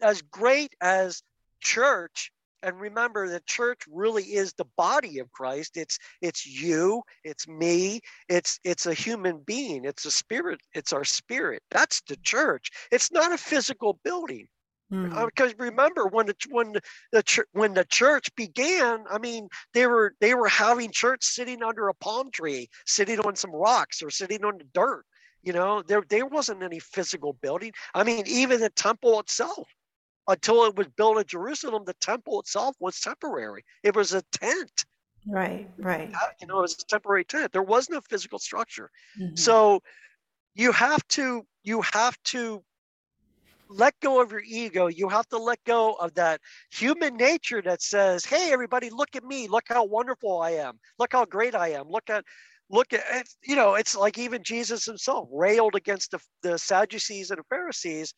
as 0.00 0.22
great 0.22 0.74
as 0.80 1.22
church 1.60 2.32
and 2.64 2.80
remember 2.80 3.28
the 3.28 3.42
church 3.46 3.82
really 3.90 4.24
is 4.24 4.52
the 4.54 4.66
body 4.76 5.18
of 5.18 5.30
christ. 5.32 5.76
It's 5.76 5.98
it's 6.20 6.46
you 6.46 7.02
it's 7.22 7.46
me 7.46 8.00
it's 8.28 8.58
it's 8.64 8.86
a 8.86 8.94
human 8.94 9.42
being. 9.46 9.84
It's 9.84 10.04
a 10.04 10.10
spirit 10.10 10.60
it's 10.72 10.92
our 10.92 11.04
spirit. 11.04 11.62
That's 11.70 12.00
the 12.02 12.16
church. 12.16 12.70
It's 12.90 13.12
not 13.12 13.32
a 13.32 13.38
physical 13.38 14.00
building. 14.04 14.48
Mm. 14.92 15.24
because 15.26 15.54
remember 15.58 16.06
when 16.06 16.26
the 16.26 16.36
when 16.50 16.72
the, 16.72 16.80
the 17.10 17.44
when 17.52 17.72
the 17.72 17.86
church 17.86 18.28
began 18.36 19.02
i 19.10 19.16
mean 19.16 19.48
they 19.72 19.86
were 19.86 20.14
they 20.20 20.34
were 20.34 20.46
having 20.46 20.92
church 20.92 21.24
sitting 21.24 21.62
under 21.62 21.88
a 21.88 21.94
palm 21.94 22.30
tree 22.30 22.68
sitting 22.84 23.18
on 23.20 23.34
some 23.34 23.50
rocks 23.50 24.02
or 24.02 24.10
sitting 24.10 24.44
on 24.44 24.58
the 24.58 24.64
dirt 24.74 25.06
you 25.44 25.52
know? 25.52 25.82
There 25.82 26.02
there 26.08 26.26
wasn't 26.26 26.62
any 26.62 26.80
physical 26.80 27.34
building. 27.34 27.72
I 27.94 28.02
mean 28.02 28.24
even 28.26 28.60
the 28.60 28.70
temple 28.70 29.20
itself 29.20 29.68
until 30.28 30.64
it 30.64 30.76
was 30.76 30.88
built 30.88 31.18
in 31.18 31.24
jerusalem 31.26 31.84
the 31.84 31.94
temple 31.94 32.40
itself 32.40 32.76
was 32.80 33.00
temporary 33.00 33.64
it 33.82 33.94
was 33.96 34.12
a 34.12 34.22
tent 34.32 34.84
Right, 35.26 35.68
right. 35.78 36.10
You 36.40 36.46
know 36.46 36.58
it 36.58 36.62
was 36.62 36.74
a 36.74 36.84
temporary 36.86 37.24
tent 37.24 37.52
there 37.52 37.62
was 37.62 37.88
no 37.90 38.00
physical 38.00 38.38
structure 38.38 38.90
Mhm. 39.18 39.36
so 39.36 39.80
you 40.54 40.72
have 40.72 41.06
to 41.08 41.46
you 41.64 41.82
have 41.82 42.16
to 42.24 42.64
let 43.68 43.98
go 44.00 44.20
of 44.20 44.30
your 44.30 44.42
ego. 44.42 44.86
You 44.88 45.08
have 45.08 45.26
to 45.28 45.38
let 45.38 45.62
go 45.64 45.94
of 45.94 46.14
that 46.14 46.40
human 46.70 47.16
nature 47.16 47.62
that 47.62 47.80
says, 47.82 48.24
"Hey, 48.24 48.52
everybody, 48.52 48.90
look 48.90 49.16
at 49.16 49.24
me. 49.24 49.48
Look 49.48 49.64
how 49.68 49.84
wonderful 49.84 50.40
I 50.42 50.50
am. 50.50 50.78
Look 50.98 51.12
how 51.12 51.24
great 51.24 51.54
I 51.54 51.68
am. 51.68 51.88
Look 51.88 52.10
at, 52.10 52.24
look 52.68 52.92
at." 52.92 53.26
You 53.42 53.56
know, 53.56 53.74
it's 53.74 53.96
like 53.96 54.18
even 54.18 54.42
Jesus 54.44 54.84
himself 54.84 55.28
railed 55.32 55.74
against 55.74 56.10
the, 56.10 56.20
the 56.42 56.58
Sadducees 56.58 57.30
and 57.30 57.38
the 57.40 57.44
Pharisees. 57.44 58.12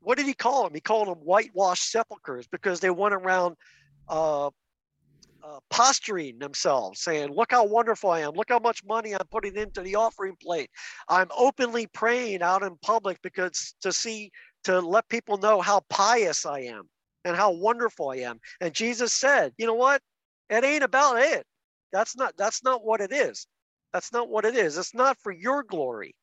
What 0.00 0.16
did 0.18 0.26
he 0.26 0.34
call 0.34 0.64
them? 0.64 0.74
He 0.74 0.80
called 0.80 1.08
them 1.08 1.18
whitewashed 1.18 1.90
sepulchres 1.90 2.46
because 2.46 2.80
they 2.80 2.90
went 2.90 3.14
around 3.14 3.56
uh, 4.08 4.50
uh, 5.42 5.58
posturing 5.70 6.38
themselves, 6.38 7.00
saying, 7.00 7.30
"Look 7.30 7.52
how 7.52 7.64
wonderful 7.64 8.10
I 8.10 8.20
am! 8.20 8.32
Look 8.32 8.48
how 8.50 8.58
much 8.58 8.84
money 8.84 9.14
I'm 9.14 9.26
putting 9.30 9.56
into 9.56 9.80
the 9.80 9.94
offering 9.94 10.36
plate. 10.42 10.70
I'm 11.08 11.28
openly 11.36 11.86
praying 11.88 12.42
out 12.42 12.62
in 12.62 12.76
public 12.82 13.20
because 13.22 13.74
to 13.82 13.92
see 13.92 14.30
to 14.64 14.80
let 14.80 15.08
people 15.08 15.38
know 15.38 15.60
how 15.60 15.80
pious 15.88 16.44
I 16.44 16.60
am 16.60 16.88
and 17.24 17.36
how 17.36 17.52
wonderful 17.52 18.10
I 18.10 18.16
am." 18.16 18.38
And 18.60 18.74
Jesus 18.74 19.14
said, 19.14 19.52
"You 19.56 19.66
know 19.66 19.74
what? 19.74 20.02
It 20.50 20.64
ain't 20.64 20.84
about 20.84 21.18
it. 21.18 21.46
That's 21.92 22.16
not 22.16 22.36
that's 22.36 22.62
not 22.62 22.84
what 22.84 23.00
it 23.00 23.12
is. 23.12 23.46
That's 23.92 24.12
not 24.12 24.28
what 24.28 24.44
it 24.44 24.54
is. 24.54 24.76
It's 24.78 24.94
not 24.94 25.18
for 25.20 25.32
your 25.32 25.62
glory. 25.62 26.14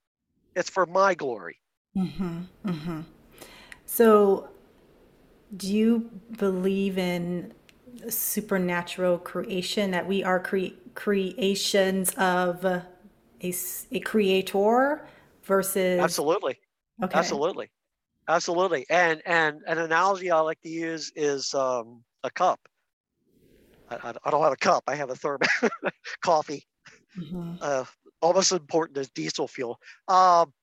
It's 0.56 0.70
for 0.70 0.86
my 0.86 1.16
glory." 1.16 1.60
Mm-hmm, 1.98 2.42
mm-hmm. 2.66 3.02
So, 3.88 4.50
do 5.56 5.74
you 5.74 6.10
believe 6.38 6.98
in 6.98 7.54
supernatural 8.10 9.18
creation, 9.18 9.92
that 9.92 10.08
we 10.08 10.24
are 10.24 10.40
cre 10.40 10.68
creations 10.94 12.14
of 12.16 12.66
a 12.66 14.00
creator 14.04 15.08
versus, 15.44 16.00
Absolutely. 16.00 16.58
okay. 17.04 17.18
Absolutely. 17.18 17.70
Absolutely. 18.28 18.86
And 18.90 19.22
and 19.26 19.64
an 19.68 19.78
analogy 19.80 20.32
I 20.32 20.40
like 20.42 20.62
to 20.62 20.70
use 20.70 21.12
is 21.16 21.54
um, 21.54 22.04
a 22.24 22.32
cup. 22.32 22.60
I, 23.90 24.14
I 24.26 24.32
don't 24.32 24.44
have 24.44 24.54
a 24.54 24.58
cup. 24.58 24.84
I 24.88 24.96
have 24.96 25.10
a 25.10 25.16
thermos 25.16 25.48
coffee. 26.22 26.68
hmm 27.16 27.56
Uh, 27.62 27.86
almost 28.22 28.52
as 28.52 28.60
important 28.60 28.98
as 28.98 29.10
diesel 29.12 29.48
fuel. 29.48 29.80
Um, 30.08 30.54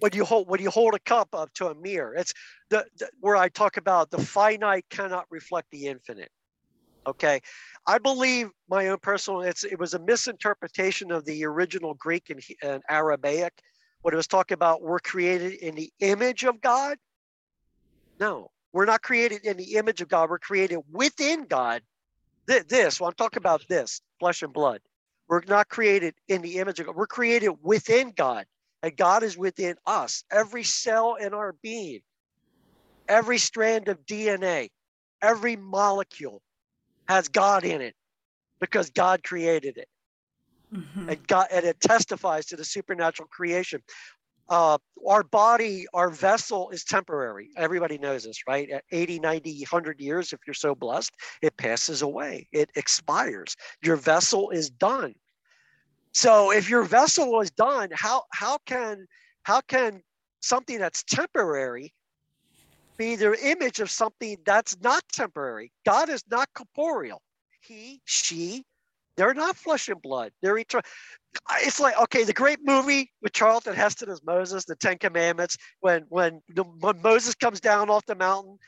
when 0.00 0.12
you 0.14 0.24
hold 0.26 0.48
when 0.48 0.60
you 0.62 0.70
hold 0.70 0.94
a 0.94 1.00
cup 1.00 1.30
up 1.34 1.52
to 1.54 1.68
a 1.68 1.76
mirror, 1.76 2.14
it's 2.16 2.34
the, 2.70 2.86
the 2.98 3.10
where 3.20 3.36
I 3.36 3.48
talk 3.50 3.78
about 3.78 4.10
the 4.10 4.18
finite 4.22 4.86
cannot 4.90 5.26
reflect 5.30 5.68
the 5.72 5.86
infinite. 5.88 6.30
Okay, 7.06 7.40
I 7.86 7.98
believe 7.98 8.50
my 8.70 8.88
own 8.88 8.98
personal. 9.02 9.42
It's 9.42 9.64
it 9.64 9.78
was 9.78 9.94
a 9.94 10.00
misinterpretation 10.00 11.12
of 11.12 11.24
the 11.26 11.44
original 11.46 11.94
Greek 11.94 12.30
and, 12.30 12.40
and. 12.62 12.82
What 14.02 14.14
it 14.14 14.18
was 14.18 14.28
talking 14.28 14.54
about, 14.54 14.82
we're 14.82 15.00
created 15.00 15.54
in 15.54 15.76
the 15.76 15.92
image 16.00 16.44
of 16.44 16.60
God. 16.60 16.98
No, 18.20 18.50
we're 18.72 18.86
not 18.86 19.02
created 19.02 19.44
in 19.46 19.56
the 19.58 19.76
image 19.76 20.00
of 20.02 20.08
God. 20.08 20.30
We're 20.30 20.38
created 20.40 20.80
within 20.92 21.46
God. 21.46 21.82
Th- 22.48 22.66
This, 22.66 23.00
well, 23.00 23.08
I'm 23.08 23.14
talking 23.14 23.38
about 23.40 23.62
this, 23.68 24.02
flesh 24.20 24.42
and 24.42 24.52
blood. 24.52 24.80
We're 25.28 25.42
not 25.48 25.68
created 25.68 26.14
in 26.28 26.42
the 26.42 26.58
image 26.58 26.80
of 26.80 26.86
God. 26.86 26.96
We're 26.96 27.06
created 27.08 27.52
within 27.62 28.12
God, 28.16 28.46
and 28.82 28.96
God 28.96 29.22
is 29.22 29.36
within 29.36 29.76
us. 29.86 30.24
Every 30.30 30.64
cell 30.64 31.14
in 31.16 31.34
our 31.34 31.54
being, 31.62 32.00
every 33.08 33.38
strand 33.38 33.88
of 33.88 34.04
DNA, 34.06 34.70
every 35.22 35.56
molecule 35.56 36.42
has 37.08 37.28
God 37.28 37.64
in 37.64 37.80
it 37.80 37.94
because 38.60 38.90
God 38.90 39.22
created 39.24 39.78
it. 39.78 39.88
hmm 40.72 41.08
And 41.08 41.26
God 41.26 41.48
and 41.52 41.64
it 41.66 41.80
testifies 41.80 42.46
to 42.46 42.56
the 42.56 42.64
supernatural 42.64 43.28
creation. 43.30 43.82
Uh, 44.48 44.78
our 45.08 45.22
body, 45.22 45.86
our 45.94 46.10
vessel 46.10 46.70
is 46.70 46.84
temporary. 46.84 47.50
Everybody 47.56 47.98
knows 47.98 48.24
this, 48.24 48.42
right? 48.48 48.68
At 48.70 48.84
80, 48.92 49.20
90, 49.20 49.60
100 49.60 50.00
years, 50.00 50.32
if 50.32 50.40
you're 50.46 50.54
so 50.54 50.74
blessed, 50.74 51.12
it 51.42 51.56
passes 51.56 52.02
away, 52.02 52.48
it 52.52 52.70
expires. 52.76 53.56
Your 53.82 53.96
vessel 53.96 54.50
is 54.50 54.70
done. 54.70 55.14
So 56.12 56.52
if 56.52 56.68
your 56.68 56.82
vessel 56.82 57.40
is 57.40 57.50
done, 57.50 57.90
how 57.92 58.24
how 58.32 58.58
can 58.66 59.06
how 59.42 59.60
can 59.60 60.02
something 60.40 60.78
that's 60.78 61.02
temporary 61.04 61.92
be 62.96 63.16
the 63.16 63.36
image 63.42 63.80
of 63.80 63.90
something 63.90 64.36
that's 64.44 64.76
not 64.80 65.02
temporary? 65.12 65.72
God 65.86 66.08
is 66.08 66.22
not 66.30 66.48
corporeal. 66.54 67.22
He, 67.62 68.00
she, 68.04 68.64
they're 69.16 69.34
not 69.34 69.56
flesh 69.56 69.88
and 69.88 70.02
blood. 70.02 70.32
They're 70.42 70.58
eternal. 70.58 70.84
It's 71.60 71.78
like 71.78 71.96
okay, 72.02 72.24
the 72.24 72.32
great 72.32 72.58
movie 72.64 73.12
with 73.22 73.32
Charlton 73.32 73.74
Heston 73.74 74.10
as 74.10 74.22
Moses, 74.24 74.64
the 74.64 74.74
Ten 74.74 74.98
Commandments. 74.98 75.56
When 75.80 76.06
when 76.08 76.42
when 76.54 77.00
Moses 77.02 77.36
comes 77.36 77.60
down 77.60 77.88
off 77.88 78.04
the 78.06 78.16
mountain 78.16 78.58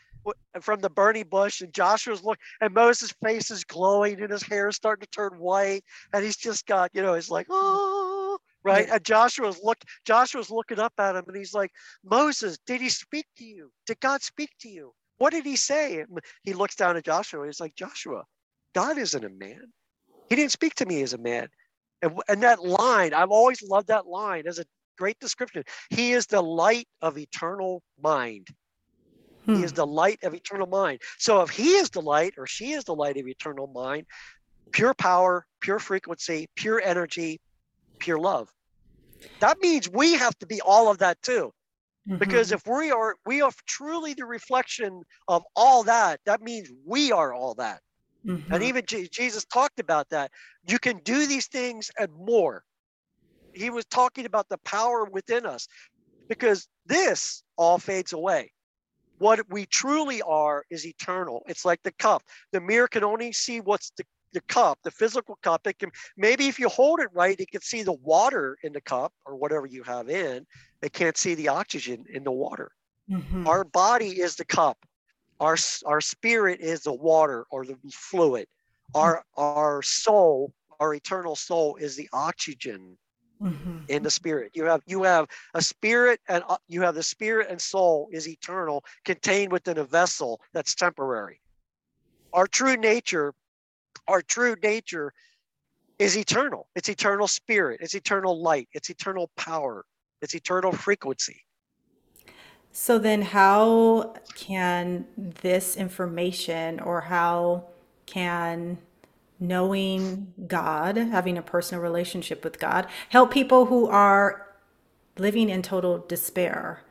from 0.61 0.81
the 0.81 0.91
burning 0.91 1.27
bush, 1.29 1.61
and 1.61 1.73
Joshua's 1.73 2.23
look, 2.23 2.39
and 2.61 2.75
Moses' 2.75 3.13
face 3.23 3.51
is 3.51 3.65
glowing, 3.65 4.21
and 4.21 4.31
his 4.31 4.43
hair 4.43 4.69
is 4.69 4.77
starting 4.77 5.05
to 5.05 5.11
turn 5.11 5.39
white, 5.39 5.85
and 6.13 6.25
he's 6.25 6.37
just 6.37 6.67
got 6.67 6.91
you 6.95 7.03
know, 7.03 7.15
he's 7.15 7.31
like 7.31 7.47
oh, 7.51 8.39
right. 8.63 8.89
And 8.91 9.05
Joshua's 9.05 9.61
look, 9.63 9.79
Joshua's 10.05 10.51
looking 10.51 10.79
up 10.79 10.93
at 10.99 11.17
him, 11.17 11.25
and 11.27 11.37
he's 11.37 11.55
like, 11.55 11.71
Moses, 12.05 12.59
did 12.67 12.81
he 12.81 12.89
speak 12.89 13.27
to 13.39 13.45
you? 13.45 13.71
Did 13.87 14.01
God 14.01 14.23
speak 14.23 14.51
to 14.61 14.69
you? 14.69 14.93
What 15.19 15.33
did 15.33 15.45
he 15.45 15.57
say? 15.57 16.01
And 16.01 16.19
he 16.43 16.53
looks 16.53 16.75
down 16.75 16.97
at 16.97 17.05
Joshua. 17.05 17.41
and 17.41 17.49
He's 17.49 17.61
like, 17.61 17.77
Joshua, 17.77 18.25
God 18.75 18.99
isn't 18.99 19.25
a 19.25 19.29
man. 19.29 19.73
He 20.29 20.37
didn't 20.37 20.53
speak 20.53 20.75
to 20.77 20.87
me 20.87 21.03
as 21.03 21.13
a 21.13 21.19
man. 21.19 21.49
And, 22.03 22.19
and 22.29 22.43
that 22.43 22.65
line, 22.65 23.15
I've 23.15 23.31
always 23.31 23.63
loved 23.63 23.89
that 23.89 24.07
line 24.07 24.45
as 24.47 24.59
a 24.59 24.65
great 24.99 25.19
description. 25.21 25.63
He 25.91 26.13
is 26.13 26.27
the 26.27 26.43
light 26.43 26.89
of 27.01 27.19
eternal 27.19 27.83
mind. 28.03 28.49
He 29.51 29.63
Hmm. 29.63 29.65
is 29.65 29.73
the 29.73 29.87
light 29.87 30.23
of 30.23 30.35
eternal 30.35 30.67
mind. 30.67 31.01
So 31.19 31.43
if 31.43 31.51
he 31.51 31.75
is 31.77 31.91
the 31.91 32.03
light 32.03 32.35
or 32.39 32.47
she 32.47 32.73
is 32.73 32.85
the 32.85 32.95
light 32.95 33.17
of 33.17 33.27
eternal 33.27 33.67
mind, 33.67 34.07
pure 34.73 34.95
power, 34.95 35.47
pure 35.61 35.79
frequency, 35.79 36.49
pure 36.57 36.81
energy, 36.81 37.41
pure 38.01 38.19
love. 38.19 38.51
That 39.41 39.59
means 39.61 39.89
we 39.91 40.15
have 40.15 40.39
to 40.39 40.47
be 40.47 40.61
all 40.61 40.91
of 40.91 40.99
that 40.99 41.21
too. 41.23 41.53
Because 42.19 42.53
Mhm. 42.53 42.53
if 42.53 42.67
we 42.67 42.91
are 42.93 43.17
we 43.27 43.43
are 43.43 43.53
truly 43.67 44.15
the 44.15 44.27
reflection 44.27 45.03
of 45.29 45.43
all 45.57 45.83
that, 45.85 46.21
that 46.27 46.41
means 46.43 46.71
we 46.87 47.13
are 47.13 47.33
all 47.35 47.55
that. 47.57 47.83
And 48.51 48.63
Mhm. 48.63 48.65
even 48.65 48.85
Je- 48.87 49.09
Jesus 49.09 49.45
talked 49.47 49.81
about 49.81 50.11
that. 50.11 50.31
You 50.69 50.79
can 50.79 50.99
do 50.99 51.27
these 51.27 51.49
things 51.49 51.91
and 51.99 52.13
more. 52.13 52.65
He 53.53 53.71
was 53.71 53.85
talking 53.87 54.27
about 54.27 54.49
the 54.49 54.59
power 54.59 55.05
within 55.05 55.47
us 55.47 55.67
because 56.29 56.69
this 56.87 57.43
all 57.57 57.79
fades 57.79 58.13
away. 58.13 58.53
What 59.23 59.49
we 59.49 59.67
truly 59.67 60.21
are 60.23 60.65
is 60.71 60.85
eternal. 60.87 61.43
It's 61.47 61.65
like 61.65 61.83
the 61.85 61.93
cup. 61.93 62.23
The 62.53 62.61
mirror 62.61 62.89
can 62.89 63.05
only 63.05 63.33
see 63.33 63.61
what's 63.61 63.91
the, 63.97 64.05
the 64.33 64.41
cup, 64.43 64.79
the 64.83 64.91
physical 64.91 65.37
cup. 65.43 65.67
It 65.67 65.79
can 65.79 65.91
maybe 66.17 66.49
if 66.49 66.59
you 66.59 66.69
hold 66.69 66.99
it 67.01 67.11
right, 67.13 67.39
it 67.39 67.51
can 67.51 67.61
see 67.61 67.83
the 67.85 67.93
water 67.93 68.57
in 68.65 68.73
the 68.73 68.81
cup 68.81 69.13
or 69.25 69.37
whatever 69.37 69.67
you 69.67 69.83
have 69.85 70.09
in. 70.09 70.47
It 70.83 70.93
can't 70.93 71.17
see 71.17 71.35
the 71.35 71.49
oxygen 71.49 72.05
in 72.09 72.25
the 72.25 72.33
water. 72.33 72.73
Mhm. 73.09 73.47
Our 73.47 73.65
body 73.65 74.21
is 74.21 74.37
the 74.37 74.45
cup. 74.45 74.79
Our 75.41 75.57
our 75.87 76.01
spirit 76.01 76.61
is 76.61 76.83
the 76.83 76.95
water 76.95 77.47
or 77.51 77.67
the 77.67 77.79
fluid. 77.93 78.49
Our 78.95 79.25
our 79.37 79.83
soul, 79.83 80.55
our 80.81 80.95
eternal 80.95 81.37
soul, 81.37 81.77
is 81.77 81.97
the 81.97 82.09
oxygen 82.13 82.99
Mhm. 83.43 83.85
in 83.89 84.03
the 84.03 84.11
spirit. 84.11 84.53
You 84.55 84.65
have 84.65 84.83
you 84.87 85.03
have 85.03 85.29
a 85.55 85.63
spirit 85.63 86.21
and 86.29 86.45
uh, 86.49 86.57
you 86.69 86.83
have 86.83 86.95
the 86.95 87.03
spirit 87.03 87.49
and 87.51 87.61
soul 87.61 88.09
is 88.13 88.29
eternal, 88.29 88.85
contained 89.05 89.53
within 89.53 89.79
a 89.79 89.85
vessel 89.85 90.41
that's 90.53 90.75
temporary. 90.75 91.41
Our 92.33 92.47
true 92.47 92.77
nature, 92.77 93.35
our 94.09 94.23
true 94.23 94.57
nature 94.63 95.13
is 95.99 96.17
eternal. 96.17 96.69
It's 96.75 96.89
eternal 96.89 97.29
spirit. 97.29 97.81
It's 97.83 97.95
eternal 97.95 98.41
light. 98.43 98.69
It's 98.73 98.91
eternal 98.91 99.31
power. 99.37 99.85
It's 100.21 100.35
eternal 100.35 100.73
frequency. 100.73 101.43
So 102.73 102.99
then 102.99 103.23
how 103.23 104.15
can 104.35 105.07
this 105.17 105.77
information 105.77 106.81
or 106.81 107.03
how 107.03 107.65
can 108.07 108.79
knowing 109.43 110.33
God, 110.47 110.97
having 110.97 111.37
a 111.37 111.43
personal 111.43 111.83
relationship 111.83 112.45
with 112.45 112.59
God, 112.59 112.87
help 113.11 113.33
people 113.33 113.67
who 113.67 113.89
are 113.89 114.47
living 115.19 115.49
in 115.51 115.63
total 115.63 115.99
despair? 115.99 116.83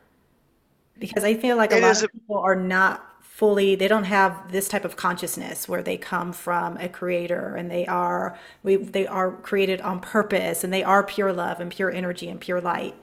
Because 0.98 1.24
I 1.24 1.34
feel 1.34 1.56
like 1.56 1.72
a 1.72 1.78
It 1.78 1.82
lot 1.82 2.02
of 2.02 2.12
people 2.12 2.38
are 2.38 2.54
not 2.54 3.04
fully, 3.22 3.74
they 3.74 3.88
don't 3.88 4.04
have 4.04 4.52
this 4.52 4.68
type 4.68 4.84
of 4.84 4.96
consciousness 4.96 5.68
where 5.68 5.82
they 5.82 5.96
come 5.96 6.32
from 6.32 6.76
a 6.76 6.88
creator 6.88 7.56
and 7.56 7.70
they 7.70 7.86
are 7.86 8.38
we 8.62 8.76
they 8.76 9.06
are 9.06 9.32
created 9.32 9.80
on 9.80 10.00
purpose 10.00 10.62
and 10.62 10.72
they 10.72 10.84
are 10.84 11.02
pure 11.02 11.32
love 11.32 11.58
and 11.60 11.70
pure 11.72 11.90
energy 11.90 12.28
and 12.28 12.40
pure 12.40 12.60
light. 12.60 12.94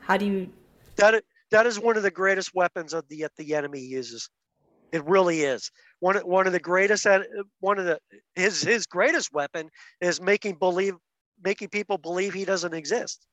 How 0.00 0.16
do 0.16 0.26
you 0.26 0.50
that 0.96 1.24
that 1.50 1.66
is 1.66 1.78
one 1.78 1.96
of 1.96 2.02
the 2.02 2.10
greatest 2.10 2.54
weapons 2.54 2.92
of 2.94 3.06
the 3.08 3.26
the 3.36 3.54
enemy 3.54 3.80
uses. 3.80 4.30
It 4.92 5.04
really 5.04 5.42
is. 5.42 5.70
One 6.02 6.16
of- 6.16 6.24
one 6.24 6.48
of 6.48 6.52
the 6.52 6.58
greatest 6.58 7.06
at 7.06 7.28
one 7.60 7.78
of 7.78 7.84
the 7.84 8.00
his 8.34 8.60
his 8.60 8.86
greatest 8.86 9.32
weapon 9.32 9.70
is 10.00 10.20
making 10.20 10.56
believe 10.56 10.94
making 11.44 11.68
people 11.68 11.96
believe 11.96 12.34
he 12.34 12.44
doesn't 12.44 12.74
exist. 12.74 13.24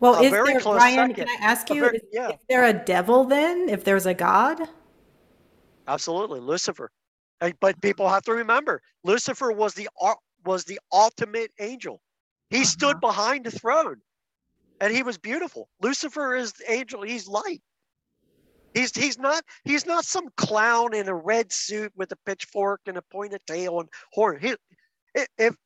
Well, 0.00 0.14
A 0.14 0.22
is 0.24 0.30
very 0.30 0.52
there, 0.52 0.60
close 0.60 0.78
Brian, 0.78 1.12
can. 1.12 1.28
I 1.28 1.36
ask 1.40 1.70
A 1.70 1.74
you, 1.74 1.80
very, 1.82 1.96
is, 1.98 2.02
yeah, 2.10 2.30
is 2.30 2.38
there 2.48 2.64
a 2.64 2.72
devil 2.72 3.24
then, 3.24 3.68
if 3.68 3.84
there's 3.84 4.06
a 4.06 4.14
God? 4.14 4.58
absolutely, 5.86 6.40
Lucifer. 6.40 6.90
But 7.60 7.78
people 7.82 8.08
have 8.08 8.22
to 8.22 8.32
remember, 8.32 8.80
Lucifer 9.04 9.52
was 9.52 9.74
the 9.74 9.90
was 10.46 10.64
the 10.64 10.80
ultimate 10.92 11.52
angel. 11.60 12.00
He 12.48 12.58
Uh-huh. 12.60 12.64
stood 12.64 13.00
behind 13.00 13.44
the 13.44 13.50
throne, 13.50 14.00
and 14.80 14.94
he 14.96 15.02
was 15.02 15.18
beautiful. 15.18 15.68
Lucifer 15.82 16.36
is 16.36 16.54
the 16.54 16.72
angel. 16.72 17.02
He's 17.02 17.28
light. 17.28 17.60
He's 18.74 18.94
he's 18.96 19.18
not 19.18 19.44
he's 19.64 19.86
not 19.86 20.04
some 20.04 20.28
clown 20.36 20.94
in 20.94 21.08
a 21.08 21.14
red 21.14 21.52
suit 21.52 21.92
with 21.96 22.12
a 22.12 22.16
pitchfork 22.26 22.82
and 22.86 22.96
a 22.96 23.02
pointed 23.02 23.46
tail 23.46 23.80
and 23.80 23.88
horn. 24.12 24.40
He, 24.40 24.56
if 25.38 25.56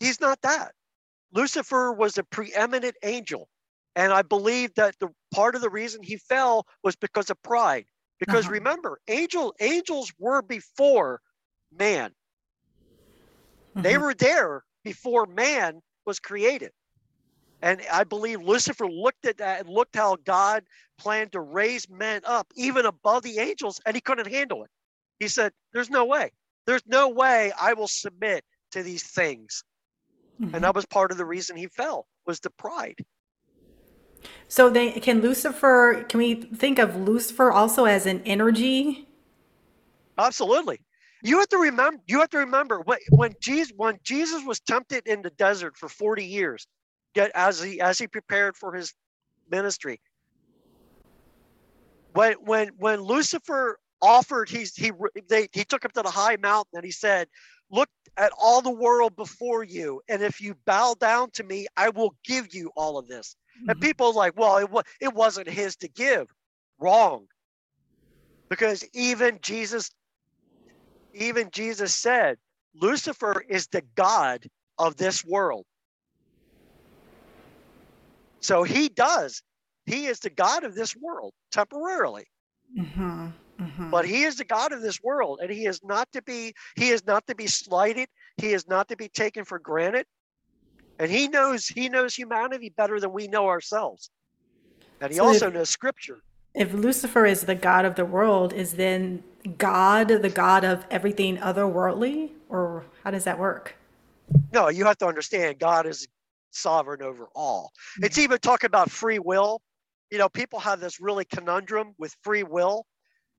he's 0.00 0.20
not 0.20 0.42
that, 0.42 0.74
Lucifer 1.32 1.92
was 1.92 2.18
a 2.18 2.24
preeminent 2.24 2.96
angel, 3.04 3.50
and 3.96 4.12
I 4.12 4.22
believe 4.22 4.74
that 4.76 4.98
the 5.00 5.10
part 5.34 5.54
of 5.56 5.62
the 5.62 5.70
reason 5.70 6.02
he 6.02 6.18
fell 6.18 6.66
was 6.84 6.96
because 6.96 7.30
of 7.30 7.42
pride. 7.42 7.86
Because 8.20 8.48
Uh-huh. 8.48 8.50
remember, 8.50 9.00
angel 9.08 9.54
angels 9.60 10.12
were 10.18 10.42
before 10.42 11.20
man. 11.72 12.14
They 13.82 13.96
Mhm. 13.96 13.98
were 13.98 14.14
there 14.14 14.64
before 14.84 15.26
man 15.26 15.82
was 16.06 16.18
created. 16.20 16.72
And 17.62 17.82
I 17.92 18.04
believe 18.04 18.40
Lucifer 18.40 18.88
looked 18.88 19.26
at 19.26 19.38
that 19.38 19.60
and 19.60 19.68
looked 19.68 19.96
how 19.96 20.16
God 20.24 20.64
planned 20.98 21.32
to 21.32 21.40
raise 21.40 21.88
men 21.88 22.22
up 22.24 22.46
even 22.56 22.86
above 22.86 23.22
the 23.22 23.38
angels, 23.38 23.80
and 23.84 23.94
he 23.94 24.00
couldn't 24.00 24.28
handle 24.28 24.64
it. 24.64 24.70
He 25.18 25.28
said, 25.28 25.52
There's 25.72 25.90
no 25.90 26.04
way. 26.04 26.32
There's 26.66 26.86
no 26.86 27.08
way 27.08 27.52
I 27.60 27.74
will 27.74 27.88
submit 27.88 28.44
to 28.72 28.82
these 28.82 29.02
things. 29.02 29.64
Mhm. 30.40 30.54
And 30.54 30.64
that 30.64 30.74
was 30.74 30.86
part 30.86 31.10
of 31.10 31.18
the 31.18 31.24
reason 31.24 31.56
he 31.56 31.66
fell, 31.66 32.06
was 32.26 32.40
the 32.40 32.50
pride. 32.50 33.04
So 34.48 34.68
they 34.70 34.92
can 34.92 35.20
Lucifer, 35.20 36.04
can 36.08 36.18
we 36.18 36.34
think 36.34 36.78
of 36.78 36.96
Lucifer 36.96 37.52
also 37.52 37.84
as 37.84 38.06
an 38.06 38.22
energy? 38.24 39.08
Absolutely. 40.18 40.80
You 41.22 41.38
have 41.38 41.48
to 41.48 41.58
remember, 41.58 42.02
you 42.06 42.20
have 42.20 42.30
to 42.30 42.38
remember 42.38 42.80
when, 42.80 42.98
when 43.10 43.34
Jesus 43.40 43.72
when 43.76 43.98
Jesus 44.02 44.44
was 44.44 44.60
tempted 44.60 45.06
in 45.06 45.22
the 45.22 45.30
desert 45.30 45.76
for 45.76 45.88
40 45.88 46.24
years, 46.24 46.66
get 47.14 47.30
as 47.34 47.62
he 47.62 47.80
as 47.80 47.98
he 47.98 48.08
prepared 48.08 48.56
for 48.56 48.74
his 48.74 48.94
ministry. 49.50 50.00
when 52.14 52.34
when 52.44 52.70
when 52.78 53.00
Lucifer 53.02 53.78
offered, 54.02 54.48
he's 54.48 54.74
he 54.76 54.92
they 55.28 55.48
he 55.52 55.64
took 55.64 55.84
him 55.84 55.92
to 55.94 56.02
the 56.02 56.10
high 56.10 56.36
mountain 56.38 56.72
and 56.76 56.84
he 56.84 56.90
said, 56.92 57.28
"Look 57.70 57.90
at 58.16 58.32
all 58.40 58.62
the 58.62 58.70
world 58.72 59.16
before 59.16 59.64
you, 59.64 60.02
and 60.08 60.22
if 60.22 60.40
you 60.40 60.56
bow 60.66 60.96
down 61.00 61.30
to 61.32 61.44
me, 61.44 61.66
I 61.76 61.90
will 61.90 62.14
give 62.24 62.54
you 62.54 62.72
all 62.76 62.98
of 62.98 63.08
this." 63.08 63.36
And 63.68 63.78
Mhm. 63.78 63.82
people 63.82 64.08
are 64.08 64.12
like, 64.14 64.36
"Well, 64.38 64.58
it 64.58 64.70
was 64.70 64.84
it 65.00 65.14
wasn't 65.14 65.48
his 65.48 65.76
to 65.78 65.88
give." 65.88 66.28
Wrong, 66.78 67.28
because 68.50 68.84
even 68.94 69.38
Jesus, 69.42 69.90
even 71.14 71.50
Jesus 71.50 71.94
said, 71.96 72.38
Lucifer 72.74 73.42
is 73.48 73.68
the 73.68 73.82
god 73.96 74.48
of 74.78 74.96
this 74.96 75.24
world. 75.24 75.66
So 78.40 78.62
he 78.62 78.88
does. 78.88 79.42
He 79.86 80.06
is 80.06 80.20
the 80.20 80.30
god 80.30 80.64
of 80.64 80.74
this 80.74 80.94
world 80.96 81.32
temporarily. 81.50 82.26
Mhm. 82.78 83.32
Mhm. 83.58 83.90
but 83.90 84.06
he 84.06 84.22
is 84.22 84.36
the 84.36 84.44
god 84.44 84.72
of 84.72 84.80
this 84.80 85.02
world 85.02 85.40
and 85.42 85.50
he 85.50 85.66
is 85.66 85.82
not 85.84 86.10
to 86.12 86.22
be 86.22 86.54
he 86.76 86.90
is 86.90 87.04
not 87.04 87.26
to 87.26 87.34
be 87.34 87.46
slighted 87.46 88.08
he 88.38 88.52
is 88.52 88.66
not 88.68 88.88
to 88.88 88.96
be 88.96 89.08
taken 89.08 89.44
for 89.44 89.58
granted 89.58 90.06
and 90.98 91.10
he 91.10 91.28
knows 91.28 91.66
he 91.66 91.88
knows 91.88 92.14
humanity 92.14 92.72
better 92.74 93.00
than 93.00 93.12
we 93.12 93.26
know 93.28 93.48
ourselves 93.48 94.10
and 95.00 95.10
he 95.12 95.18
So 95.18 95.26
also 95.26 95.48
if, 95.48 95.54
knows 95.54 95.68
scripture 95.68 96.20
if 96.54 96.72
Lucifer 96.72 97.26
is 97.26 97.42
the 97.42 97.54
God 97.54 97.84
of 97.84 97.94
the 97.94 98.04
world, 98.04 98.52
is 98.52 98.74
then 98.74 99.22
God 99.58 100.08
the 100.08 100.30
God 100.30 100.64
of 100.64 100.84
everything 100.90 101.36
otherworldly? 101.36 102.30
Or 102.48 102.84
how 103.04 103.10
does 103.10 103.24
that 103.24 103.38
work? 103.38 103.74
no 104.52 104.68
you 104.68 104.84
have 104.84 104.98
to 104.98 105.06
understand 105.06 105.58
god 105.58 105.86
is 105.86 106.06
sovereign 106.50 107.02
over 107.02 107.28
all 107.34 107.70
it's 108.00 108.18
even 108.18 108.38
talking 108.38 108.66
about 108.66 108.90
free 108.90 109.18
will 109.18 109.60
you 110.10 110.18
know 110.18 110.28
people 110.28 110.58
have 110.58 110.80
this 110.80 111.00
really 111.00 111.24
conundrum 111.24 111.94
with 111.98 112.14
free 112.22 112.42
will 112.42 112.84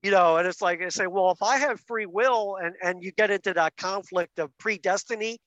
you 0.02 0.12
know 0.12 0.38
and 0.38 0.48
it's 0.48 0.62
like 0.62 0.80
they 0.80 0.90
say 0.90 1.08
well 1.08 1.32
if 1.32 1.42
i 1.44 1.58
have 1.58 1.80
free 1.82 2.06
will 2.06 2.58
and 2.62 2.76
and 2.82 3.04
you 3.04 3.12
get 3.12 3.32
into 3.32 3.54
that 3.54 3.76
conflict 3.78 4.40
of 4.40 4.50
predestiny 4.58 5.38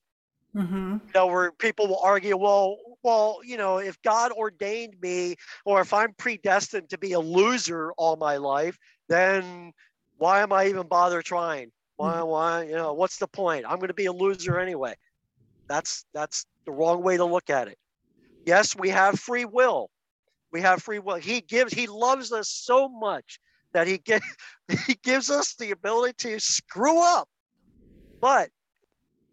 Mm-hmm. 0.55 0.93
you 1.05 1.11
know, 1.13 1.27
where 1.27 1.51
people 1.51 1.87
will 1.87 1.99
argue, 2.01 2.37
well, 2.37 2.77
well, 3.03 3.39
you 3.43 3.57
know, 3.57 3.77
if 3.77 4.01
God 4.01 4.31
ordained 4.31 4.95
me, 5.01 5.35
or 5.65 5.81
if 5.81 5.93
I'm 5.93 6.13
predestined 6.13 6.89
to 6.91 6.97
be 6.97 7.11
a 7.11 7.19
loser 7.19 7.91
all 7.97 8.15
my 8.15 8.37
life, 8.37 8.77
then 9.09 9.73
why 10.17 10.41
am 10.41 10.53
I 10.53 10.67
even 10.67 10.87
bother 10.87 11.21
trying? 11.21 11.71
Why, 11.97 12.21
why, 12.23 12.63
you 12.63 12.75
know, 12.75 12.93
what's 12.93 13.17
the 13.17 13.27
point? 13.27 13.65
I'm 13.67 13.77
going 13.77 13.89
to 13.89 13.93
be 13.93 14.05
a 14.05 14.13
loser 14.13 14.59
anyway. 14.59 14.95
That's 15.67 16.05
that's 16.13 16.45
the 16.65 16.71
wrong 16.71 17.01
way 17.03 17.17
to 17.17 17.25
look 17.25 17.49
at 17.49 17.67
it. 17.67 17.77
Yes, 18.45 18.75
we 18.75 18.89
have 18.89 19.19
free 19.19 19.45
will. 19.45 19.89
We 20.51 20.61
have 20.61 20.81
free 20.83 20.99
will. 20.99 21.15
He 21.15 21.41
gives. 21.41 21.73
He 21.73 21.87
loves 21.87 22.31
us 22.31 22.49
so 22.49 22.87
much 22.87 23.39
that 23.73 23.87
he 23.87 23.97
get, 23.97 24.21
he 24.87 24.95
gives 25.03 25.29
us 25.29 25.55
the 25.55 25.71
ability 25.71 26.13
to 26.19 26.39
screw 26.39 27.01
up, 27.01 27.27
but 28.21 28.49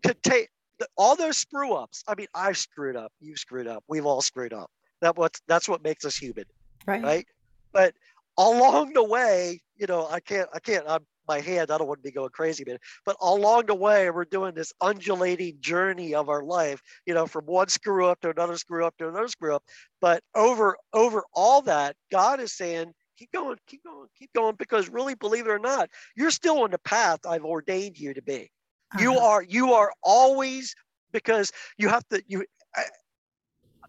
to 0.03 0.14
take 0.23 0.49
all 0.97 1.14
those 1.16 1.37
screw 1.37 1.75
ups. 1.75 2.03
I 2.09 2.14
mean, 2.16 2.27
I've 2.35 2.59
screwed 2.59 2.97
up. 2.97 3.12
You've 3.21 3.38
screwed 3.38 3.66
up. 3.66 3.85
We've 3.88 4.07
all 4.07 4.21
screwed 4.21 4.53
up. 4.53 4.71
That 5.01 5.16
what's 5.16 5.40
that's 5.47 5.68
what 5.68 5.83
makes 5.83 6.05
us 6.05 6.16
human, 6.16 6.45
Right. 6.87 7.03
right? 7.03 7.27
But 7.73 7.95
along 8.38 8.92
the 8.95 9.05
way, 9.05 9.61
you 9.83 9.88
know, 9.88 10.09
I 10.11 10.21
can't, 10.21 10.49
I 10.55 10.61
can't. 10.61 10.87
I'm 10.88 11.07
my 11.29 11.40
hand. 11.40 11.71
I 11.73 11.79
don't 11.79 11.88
want 11.88 12.01
to 12.01 12.09
be 12.09 12.12
going 12.12 12.31
crazy, 12.31 12.64
man. 12.66 12.79
But 13.07 13.16
along 13.21 13.66
the 13.66 13.75
way, 13.75 14.11
we're 14.11 14.25
doing 14.27 14.55
this 14.55 14.73
undulating 14.81 15.59
journey 15.61 16.14
of 16.14 16.31
our 16.31 16.45
life. 16.45 16.83
You 17.07 17.14
know, 17.14 17.27
from 17.27 17.47
one 17.47 17.68
screw 17.68 18.07
up 18.07 18.21
to 18.23 18.31
another 18.31 18.57
screw 18.59 18.87
up 18.87 18.97
to 18.99 19.09
another 19.09 19.29
screw 19.29 19.57
up. 19.57 19.64
But 20.01 20.23
over 20.35 20.77
over 20.95 21.25
all 21.35 21.62
that, 21.64 21.97
God 22.12 22.40
is 22.40 22.55
saying. 22.57 22.92
Keep 23.18 23.33
going, 23.33 23.59
keep 23.68 23.85
going, 23.85 24.09
keep 24.18 24.33
going, 24.35 24.57
because 24.57 24.88
really, 24.90 25.14
believe 25.14 25.47
it 25.47 25.51
or 25.51 25.59
not, 25.61 25.90
you're 26.16 26.33
still 26.33 26.62
on 26.64 26.73
the 26.73 26.79
path 26.79 27.21
I've 27.29 27.45
ordained 27.45 27.99
you 27.99 28.14
to 28.14 28.23
be 28.23 28.51
you 28.92 29.18
Uh-huh. 29.18 29.18
are 29.18 29.42
you 29.42 29.75
are 29.75 29.92
always 30.03 30.75
because 31.12 31.53
you 31.79 31.88
have 31.88 32.07
to 32.11 32.23
you 32.29 32.45
I, 32.77 32.85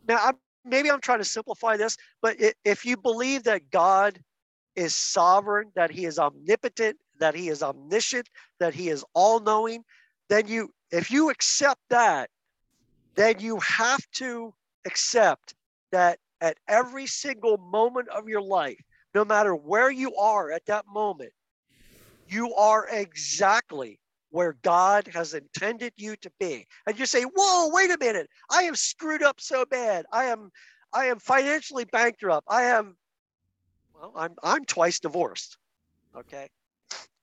now 0.08 0.18
I'm, 0.22 0.36
maybe 0.66 0.92
i'm 0.92 1.02
trying 1.02 1.20
to 1.20 1.26
simplify 1.26 1.78
this 1.78 1.98
but 2.22 2.38
if 2.66 2.86
you 2.86 2.98
believe 2.98 3.44
that 3.44 3.70
god 3.72 4.20
is 4.76 4.96
sovereign 4.96 5.72
that 5.76 5.92
he 5.92 6.06
is 6.06 6.20
omnipotent 6.20 6.98
that 7.20 7.36
he 7.36 7.50
is 7.50 7.62
omniscient 7.62 8.28
that 8.60 8.74
he 8.74 8.90
is 8.90 9.06
all-knowing 9.14 9.84
then 10.30 10.48
you 10.48 10.70
if 10.92 11.12
you 11.12 11.30
accept 11.30 11.82
that 11.90 12.30
then 13.16 13.40
you 13.40 13.60
have 13.60 14.06
to 14.12 14.54
accept 14.86 15.54
that 15.92 16.18
at 16.42 16.58
every 16.68 17.06
single 17.06 17.58
moment 17.58 18.08
of 18.10 18.28
your 18.28 18.42
life 18.42 18.80
no 19.14 19.24
matter 19.24 19.56
where 19.56 19.92
you 19.92 20.16
are 20.16 20.52
at 20.52 20.66
that 20.66 20.86
moment 20.88 21.32
you 22.28 22.54
are 22.56 22.88
exactly 22.90 24.00
where 24.34 24.58
God 24.64 25.08
has 25.14 25.36
intended 25.36 25.94
you 25.96 26.16
to 26.18 26.32
be. 26.40 26.66
And 26.88 26.98
you 26.98 27.06
say, 27.06 27.22
"Whoa, 27.22 27.70
wait 27.70 27.92
a 27.92 27.98
minute. 28.00 28.28
I 28.50 28.64
have 28.64 28.80
screwed 28.80 29.22
up 29.22 29.40
so 29.40 29.64
bad. 29.64 30.06
I 30.12 30.26
am 30.26 30.52
I 30.92 31.06
am 31.06 31.20
financially 31.20 31.86
bankrupt. 31.86 32.48
I 32.50 32.64
am 32.64 32.98
well, 34.04 34.12
I'm 34.18 34.36
I'm 34.44 34.66
twice 34.66 35.00
divorced. 35.00 35.58
Okay? 36.16 36.50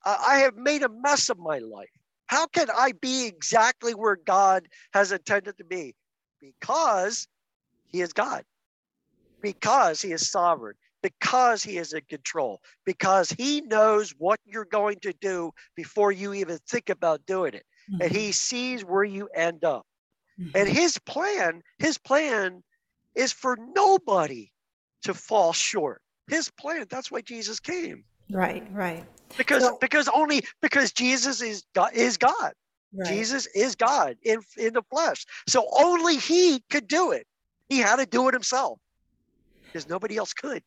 I, 0.04 0.16
I 0.28 0.38
have 0.38 0.56
made 0.56 0.82
a 0.82 0.88
mess 0.88 1.28
of 1.28 1.38
my 1.38 1.58
life. 1.58 1.90
How 2.26 2.46
can 2.46 2.68
I 2.70 2.92
be 2.92 3.26
exactly 3.26 3.92
where 3.92 4.16
God 4.16 4.66
has 4.94 5.12
intended 5.12 5.58
to 5.58 5.64
be? 5.64 5.94
Because 6.40 7.28
he 7.86 8.00
is 8.00 8.14
God. 8.14 8.44
Because 9.42 10.00
he 10.00 10.12
is 10.12 10.30
sovereign. 10.30 10.76
because 11.02 11.62
he 11.62 11.78
is 11.78 11.92
in 11.92 12.02
control, 12.08 12.60
because 12.84 13.30
he 13.30 13.60
knows 13.62 14.14
what 14.18 14.38
you're 14.44 14.66
going 14.66 14.98
to 15.00 15.12
do 15.20 15.52
before 15.76 16.12
you 16.12 16.34
even 16.34 16.58
think 16.68 16.90
about 16.90 17.24
doing 17.26 17.54
it. 17.54 17.64
Mm-hmm. 17.90 18.02
And 18.02 18.12
he 18.12 18.32
sees 18.32 18.84
where 18.84 19.04
you 19.04 19.28
end 19.34 19.64
up. 19.64 19.86
Mm-hmm. 20.38 20.56
And 20.56 20.68
his 20.68 20.98
plan, 20.98 21.62
his 21.78 21.98
plan 21.98 22.62
is 23.14 23.32
for 23.32 23.56
nobody 23.74 24.50
to 25.04 25.14
fall 25.14 25.52
short. 25.52 26.02
His 26.30 26.48
plan, 26.48 26.86
that's 26.88 27.10
why 27.10 27.22
Jesus 27.22 27.58
came. 27.58 28.04
Right, 28.30 28.64
right. 28.72 29.04
Because 29.36 29.64
so, 29.64 29.78
because 29.80 30.08
only 30.08 30.44
because 30.62 30.92
Jesus 30.92 31.42
is 31.42 31.64
God 31.74 31.90
is 31.92 32.16
God. 32.16 32.52
Right. 32.94 33.08
Jesus 33.08 33.46
is 33.46 33.74
God 33.74 34.16
in 34.22 34.40
in 34.56 34.72
the 34.74 34.82
flesh. 34.90 35.26
So 35.48 35.66
only 35.76 36.16
he 36.18 36.62
could 36.70 36.86
do 36.86 37.10
it. 37.10 37.26
He 37.68 37.78
had 37.78 37.96
to 37.96 38.06
do 38.06 38.28
it 38.28 38.34
himself. 38.34 38.78
Because 39.64 39.88
nobody 39.88 40.16
else 40.16 40.32
could. 40.32 40.62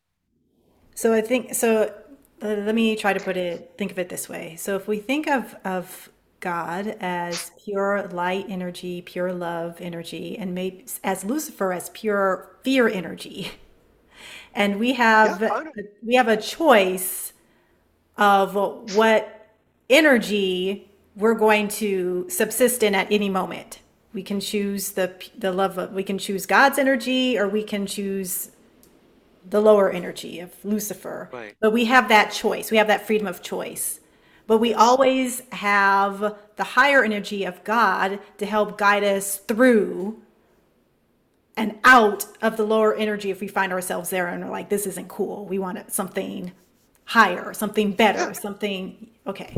So 0.95 1.13
I 1.13 1.21
think 1.21 1.55
so 1.55 1.93
uh, 2.41 2.47
let 2.47 2.75
me 2.75 2.95
try 2.97 3.13
to 3.13 3.19
put 3.19 3.37
it 3.37 3.73
think 3.77 3.91
of 3.91 3.99
it 3.99 4.09
this 4.09 4.27
way. 4.27 4.57
So 4.57 4.75
if 4.75 4.85
we 4.85 4.99
think 4.99 5.27
of 5.27 5.55
of 5.63 6.09
God 6.41 6.97
as 6.99 7.51
pure 7.63 8.09
light 8.09 8.47
energy, 8.49 9.01
pure 9.01 9.31
love 9.31 9.79
energy, 9.79 10.37
and 10.37 10.53
maybe 10.53 10.85
as 11.05 11.23
Lucifer 11.23 11.71
as 11.71 11.89
pure 11.91 12.57
fear 12.63 12.89
energy. 12.89 13.51
And 14.53 14.79
we 14.79 14.93
have 14.93 15.41
yeah, 15.41 15.63
we 16.05 16.15
have 16.15 16.27
a 16.27 16.37
choice 16.37 17.33
of 18.17 18.55
what 18.95 19.49
energy 19.89 20.89
we're 21.15 21.33
going 21.33 21.67
to 21.67 22.27
subsist 22.29 22.83
in 22.83 22.95
at 22.95 23.11
any 23.11 23.29
moment. 23.29 23.79
We 24.13 24.23
can 24.23 24.39
choose 24.39 24.91
the 24.91 25.13
the 25.37 25.51
love 25.51 25.77
of 25.77 25.93
we 25.93 26.03
can 26.03 26.17
choose 26.17 26.45
God's 26.45 26.77
energy 26.77 27.37
or 27.37 27.47
we 27.47 27.63
can 27.63 27.85
choose 27.85 28.51
the 29.49 29.61
lower 29.61 29.91
energy 29.91 30.39
of 30.39 30.53
Lucifer. 30.63 31.29
Right. 31.31 31.55
But 31.59 31.73
we 31.73 31.85
have 31.85 32.09
that 32.09 32.31
choice. 32.31 32.71
We 32.71 32.77
have 32.77 32.87
that 32.87 33.05
freedom 33.05 33.27
of 33.27 33.41
choice. 33.41 33.99
But 34.45 34.57
we 34.57 34.73
always 34.73 35.41
have 35.51 36.35
the 36.57 36.63
higher 36.63 37.03
energy 37.03 37.45
of 37.45 37.63
God 37.63 38.19
to 38.37 38.45
help 38.45 38.77
guide 38.77 39.03
us 39.03 39.37
through 39.37 40.21
and 41.55 41.77
out 41.83 42.25
of 42.41 42.57
the 42.57 42.63
lower 42.63 42.95
energy 42.95 43.29
if 43.29 43.39
we 43.39 43.47
find 43.47 43.71
ourselves 43.71 44.09
there 44.09 44.27
and 44.27 44.43
we're 44.43 44.49
like, 44.51 44.69
this 44.69 44.87
isn't 44.87 45.07
cool. 45.07 45.45
We 45.45 45.59
want 45.59 45.91
something 45.91 46.51
higher, 47.05 47.53
something 47.53 47.91
better, 47.93 48.19
yeah. 48.19 48.31
something 48.31 49.09
okay. 49.27 49.55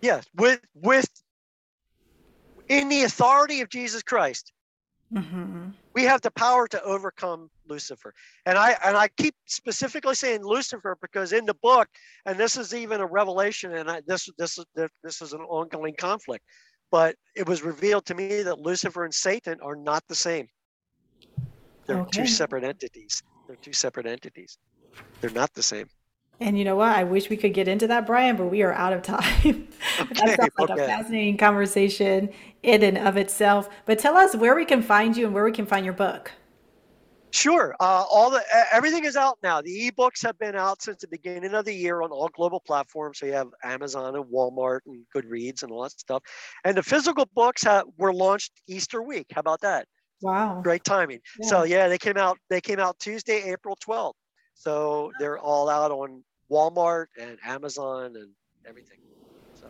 Yes, 0.00 0.26
with 0.36 0.60
with 0.74 1.08
in 2.68 2.88
the 2.88 3.02
authority 3.02 3.60
of 3.60 3.68
Jesus 3.68 4.02
Christ, 4.02 4.52
mm-hmm. 5.12 5.68
we 5.94 6.04
have 6.04 6.20
the 6.20 6.30
power 6.32 6.66
to 6.68 6.82
overcome 6.82 7.50
Lucifer. 7.68 8.12
And 8.46 8.58
I 8.58 8.76
and 8.84 8.96
I 8.96 9.08
keep 9.08 9.34
specifically 9.46 10.14
saying 10.14 10.42
Lucifer 10.42 10.96
because 11.00 11.32
in 11.32 11.46
the 11.46 11.54
book, 11.54 11.88
and 12.26 12.38
this 12.38 12.56
is 12.56 12.74
even 12.74 13.00
a 13.00 13.06
revelation, 13.06 13.74
and 13.74 13.90
I, 13.90 14.02
this 14.06 14.28
this 14.38 14.58
this 14.74 15.22
is 15.22 15.32
an 15.32 15.40
ongoing 15.42 15.94
conflict. 15.98 16.44
But 16.90 17.16
it 17.34 17.48
was 17.48 17.62
revealed 17.62 18.04
to 18.06 18.14
me 18.14 18.42
that 18.42 18.58
Lucifer 18.58 19.04
and 19.04 19.14
Satan 19.14 19.58
are 19.62 19.76
not 19.76 20.04
the 20.08 20.14
same. 20.14 20.46
They're 21.86 21.98
okay. 21.98 22.22
two 22.22 22.26
separate 22.26 22.64
entities. 22.64 23.22
They're 23.46 23.56
two 23.56 23.72
separate 23.72 24.06
entities. 24.06 24.58
They're 25.20 25.30
not 25.30 25.52
the 25.54 25.62
same. 25.62 25.88
And 26.40 26.58
you 26.58 26.64
know 26.64 26.76
what? 26.76 26.88
I 26.88 27.04
wish 27.04 27.30
we 27.30 27.36
could 27.36 27.54
get 27.54 27.68
into 27.68 27.86
that, 27.86 28.06
Brian, 28.06 28.36
but 28.36 28.46
we 28.46 28.62
are 28.62 28.72
out 28.72 28.92
of 28.92 29.02
time. 29.02 29.68
Okay, 30.00 30.08
that 30.14 30.36
sounds 30.40 30.50
like 30.58 30.70
okay. 30.70 30.84
a 30.84 30.86
fascinating 30.86 31.36
conversation 31.36 32.30
in 32.62 32.82
and 32.82 32.96
of 32.96 33.18
itself. 33.18 33.68
But 33.84 33.98
tell 33.98 34.16
us 34.16 34.34
where 34.34 34.54
we 34.54 34.64
can 34.64 34.82
find 34.82 35.14
you 35.16 35.26
and 35.26 35.34
where 35.34 35.44
we 35.44 35.52
can 35.52 35.66
find 35.66 35.84
your 35.84 35.94
book. 35.94 36.32
Sure. 37.30 37.74
Uh, 37.78 38.04
all 38.10 38.30
the 38.30 38.42
everything 38.72 39.04
is 39.04 39.16
out 39.16 39.38
now. 39.42 39.60
The 39.60 39.90
ebooks 39.90 40.22
have 40.22 40.38
been 40.38 40.56
out 40.56 40.82
since 40.82 41.00
the 41.00 41.08
beginning 41.08 41.54
of 41.54 41.64
the 41.64 41.74
year 41.74 42.02
on 42.02 42.10
all 42.10 42.28
global 42.28 42.60
platforms. 42.60 43.18
So 43.18 43.26
you 43.26 43.32
have 43.32 43.48
Amazon 43.64 44.16
and 44.16 44.24
Walmart 44.24 44.80
and 44.86 45.04
Goodreads 45.14 45.62
and 45.62 45.70
all 45.70 45.82
that 45.82 45.92
stuff. 45.92 46.22
And 46.64 46.76
the 46.76 46.82
physical 46.82 47.28
books 47.34 47.62
have, 47.64 47.84
were 47.98 48.12
launched 48.12 48.52
Easter 48.66 49.02
week. 49.02 49.26
How 49.34 49.40
about 49.40 49.60
that? 49.60 49.86
Wow. 50.22 50.60
Great 50.62 50.84
timing. 50.84 51.20
Yeah. 51.38 51.48
So 51.48 51.62
yeah, 51.64 51.88
they 51.88 51.98
came 51.98 52.16
out. 52.16 52.38
They 52.48 52.60
came 52.60 52.78
out 52.78 52.98
Tuesday, 52.98 53.50
April 53.50 53.76
twelfth. 53.80 54.16
So 54.54 55.12
they're 55.18 55.38
all 55.38 55.68
out 55.68 55.90
on 55.90 56.22
Walmart 56.50 57.06
and 57.20 57.38
Amazon 57.44 58.14
and 58.16 58.30
everything. 58.66 58.98
So, 59.60 59.66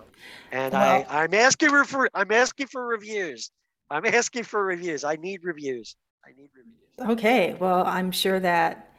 and 0.51 0.73
well, 0.73 1.07
I 1.09 1.23
I'm 1.23 1.35
asking 1.35 1.71
for 1.85 2.09
I'm 2.15 2.31
asking 2.31 2.67
for 2.67 2.87
reviews. 2.87 3.51
I'm 3.91 4.07
asking 4.07 4.45
for 4.45 4.65
reviews. 4.65 5.05
I 5.05 5.17
need 5.17 5.41
reviews. 5.45 5.97
I 6.25 6.31
need 6.31 6.51
reviews. 6.55 7.19
Okay, 7.19 7.57
well, 7.59 7.85
I'm 7.87 8.11
sure 8.11 8.39
that 8.41 8.91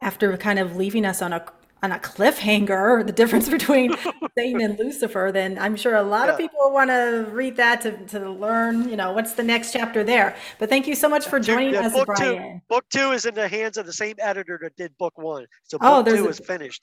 after 0.00 0.36
kind 0.36 0.58
of 0.58 0.76
leaving 0.76 1.04
us 1.04 1.22
on 1.22 1.32
a 1.32 1.44
on 1.82 1.92
a 1.92 1.98
cliffhanger, 1.98 3.06
the 3.06 3.12
difference 3.12 3.48
between 3.58 3.94
Satan 4.38 4.60
and 4.60 4.78
Lucifer, 4.78 5.30
then 5.32 5.58
I'm 5.58 5.76
sure 5.76 5.96
a 5.96 6.02
lot 6.02 6.26
yeah. 6.26 6.32
of 6.32 6.38
people 6.38 6.70
want 6.72 6.90
to 6.90 7.26
read 7.30 7.56
that 7.56 7.80
to, 7.82 7.96
to 8.08 8.30
learn, 8.30 8.88
you 8.88 8.96
know, 8.96 9.12
what's 9.12 9.34
the 9.34 9.42
next 9.42 9.72
chapter 9.72 10.04
there. 10.04 10.36
But 10.58 10.68
thank 10.68 10.86
you 10.86 10.94
so 10.94 11.08
much 11.08 11.26
for 11.26 11.40
joining 11.40 11.74
yeah, 11.74 11.86
us, 11.86 11.92
book 11.92 12.06
Brian. 12.06 12.36
Two, 12.36 12.60
book 12.68 12.84
two 12.90 13.12
is 13.12 13.26
in 13.26 13.34
the 13.34 13.48
hands 13.48 13.76
of 13.76 13.86
the 13.86 13.92
same 13.92 14.16
editor 14.18 14.58
that 14.62 14.76
did 14.76 14.96
book 14.98 15.16
one. 15.16 15.46
So 15.64 15.78
oh, 15.80 16.02
book 16.02 16.14
oh, 16.14 16.16
two 16.16 16.26
a... 16.26 16.28
is 16.28 16.38
finished. 16.38 16.82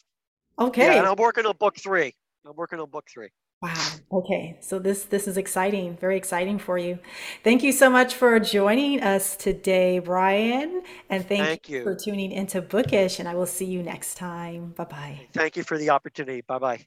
Okay. 0.59 0.85
Yeah, 0.85 0.99
and 0.99 1.07
I'm 1.07 1.17
working 1.17 1.45
on 1.45 1.55
book 1.57 1.77
three. 1.77 2.13
I'm 2.45 2.55
working 2.55 2.79
on 2.79 2.89
book 2.89 3.05
three. 3.11 3.29
Wow. 3.61 3.87
Okay. 4.11 4.57
So 4.61 4.79
this 4.79 5.05
this 5.05 5.27
is 5.27 5.37
exciting, 5.37 5.97
very 5.97 6.17
exciting 6.17 6.59
for 6.59 6.77
you. 6.77 6.99
Thank 7.43 7.63
you 7.63 7.71
so 7.71 7.89
much 7.89 8.13
for 8.13 8.39
joining 8.39 9.01
us 9.01 9.35
today, 9.35 9.99
Brian, 9.99 10.83
and 11.09 11.27
thank, 11.27 11.41
thank 11.41 11.69
you, 11.69 11.77
you 11.79 11.83
for 11.83 11.95
tuning 11.95 12.31
into 12.31 12.61
Bookish. 12.61 13.19
And 13.19 13.27
I 13.27 13.35
will 13.35 13.47
see 13.47 13.65
you 13.65 13.81
next 13.81 14.15
time. 14.15 14.73
Bye 14.77 14.83
bye. 14.85 15.19
Thank 15.33 15.55
you 15.55 15.63
for 15.63 15.77
the 15.77 15.89
opportunity. 15.89 16.41
Bye 16.41 16.59
bye. 16.59 16.85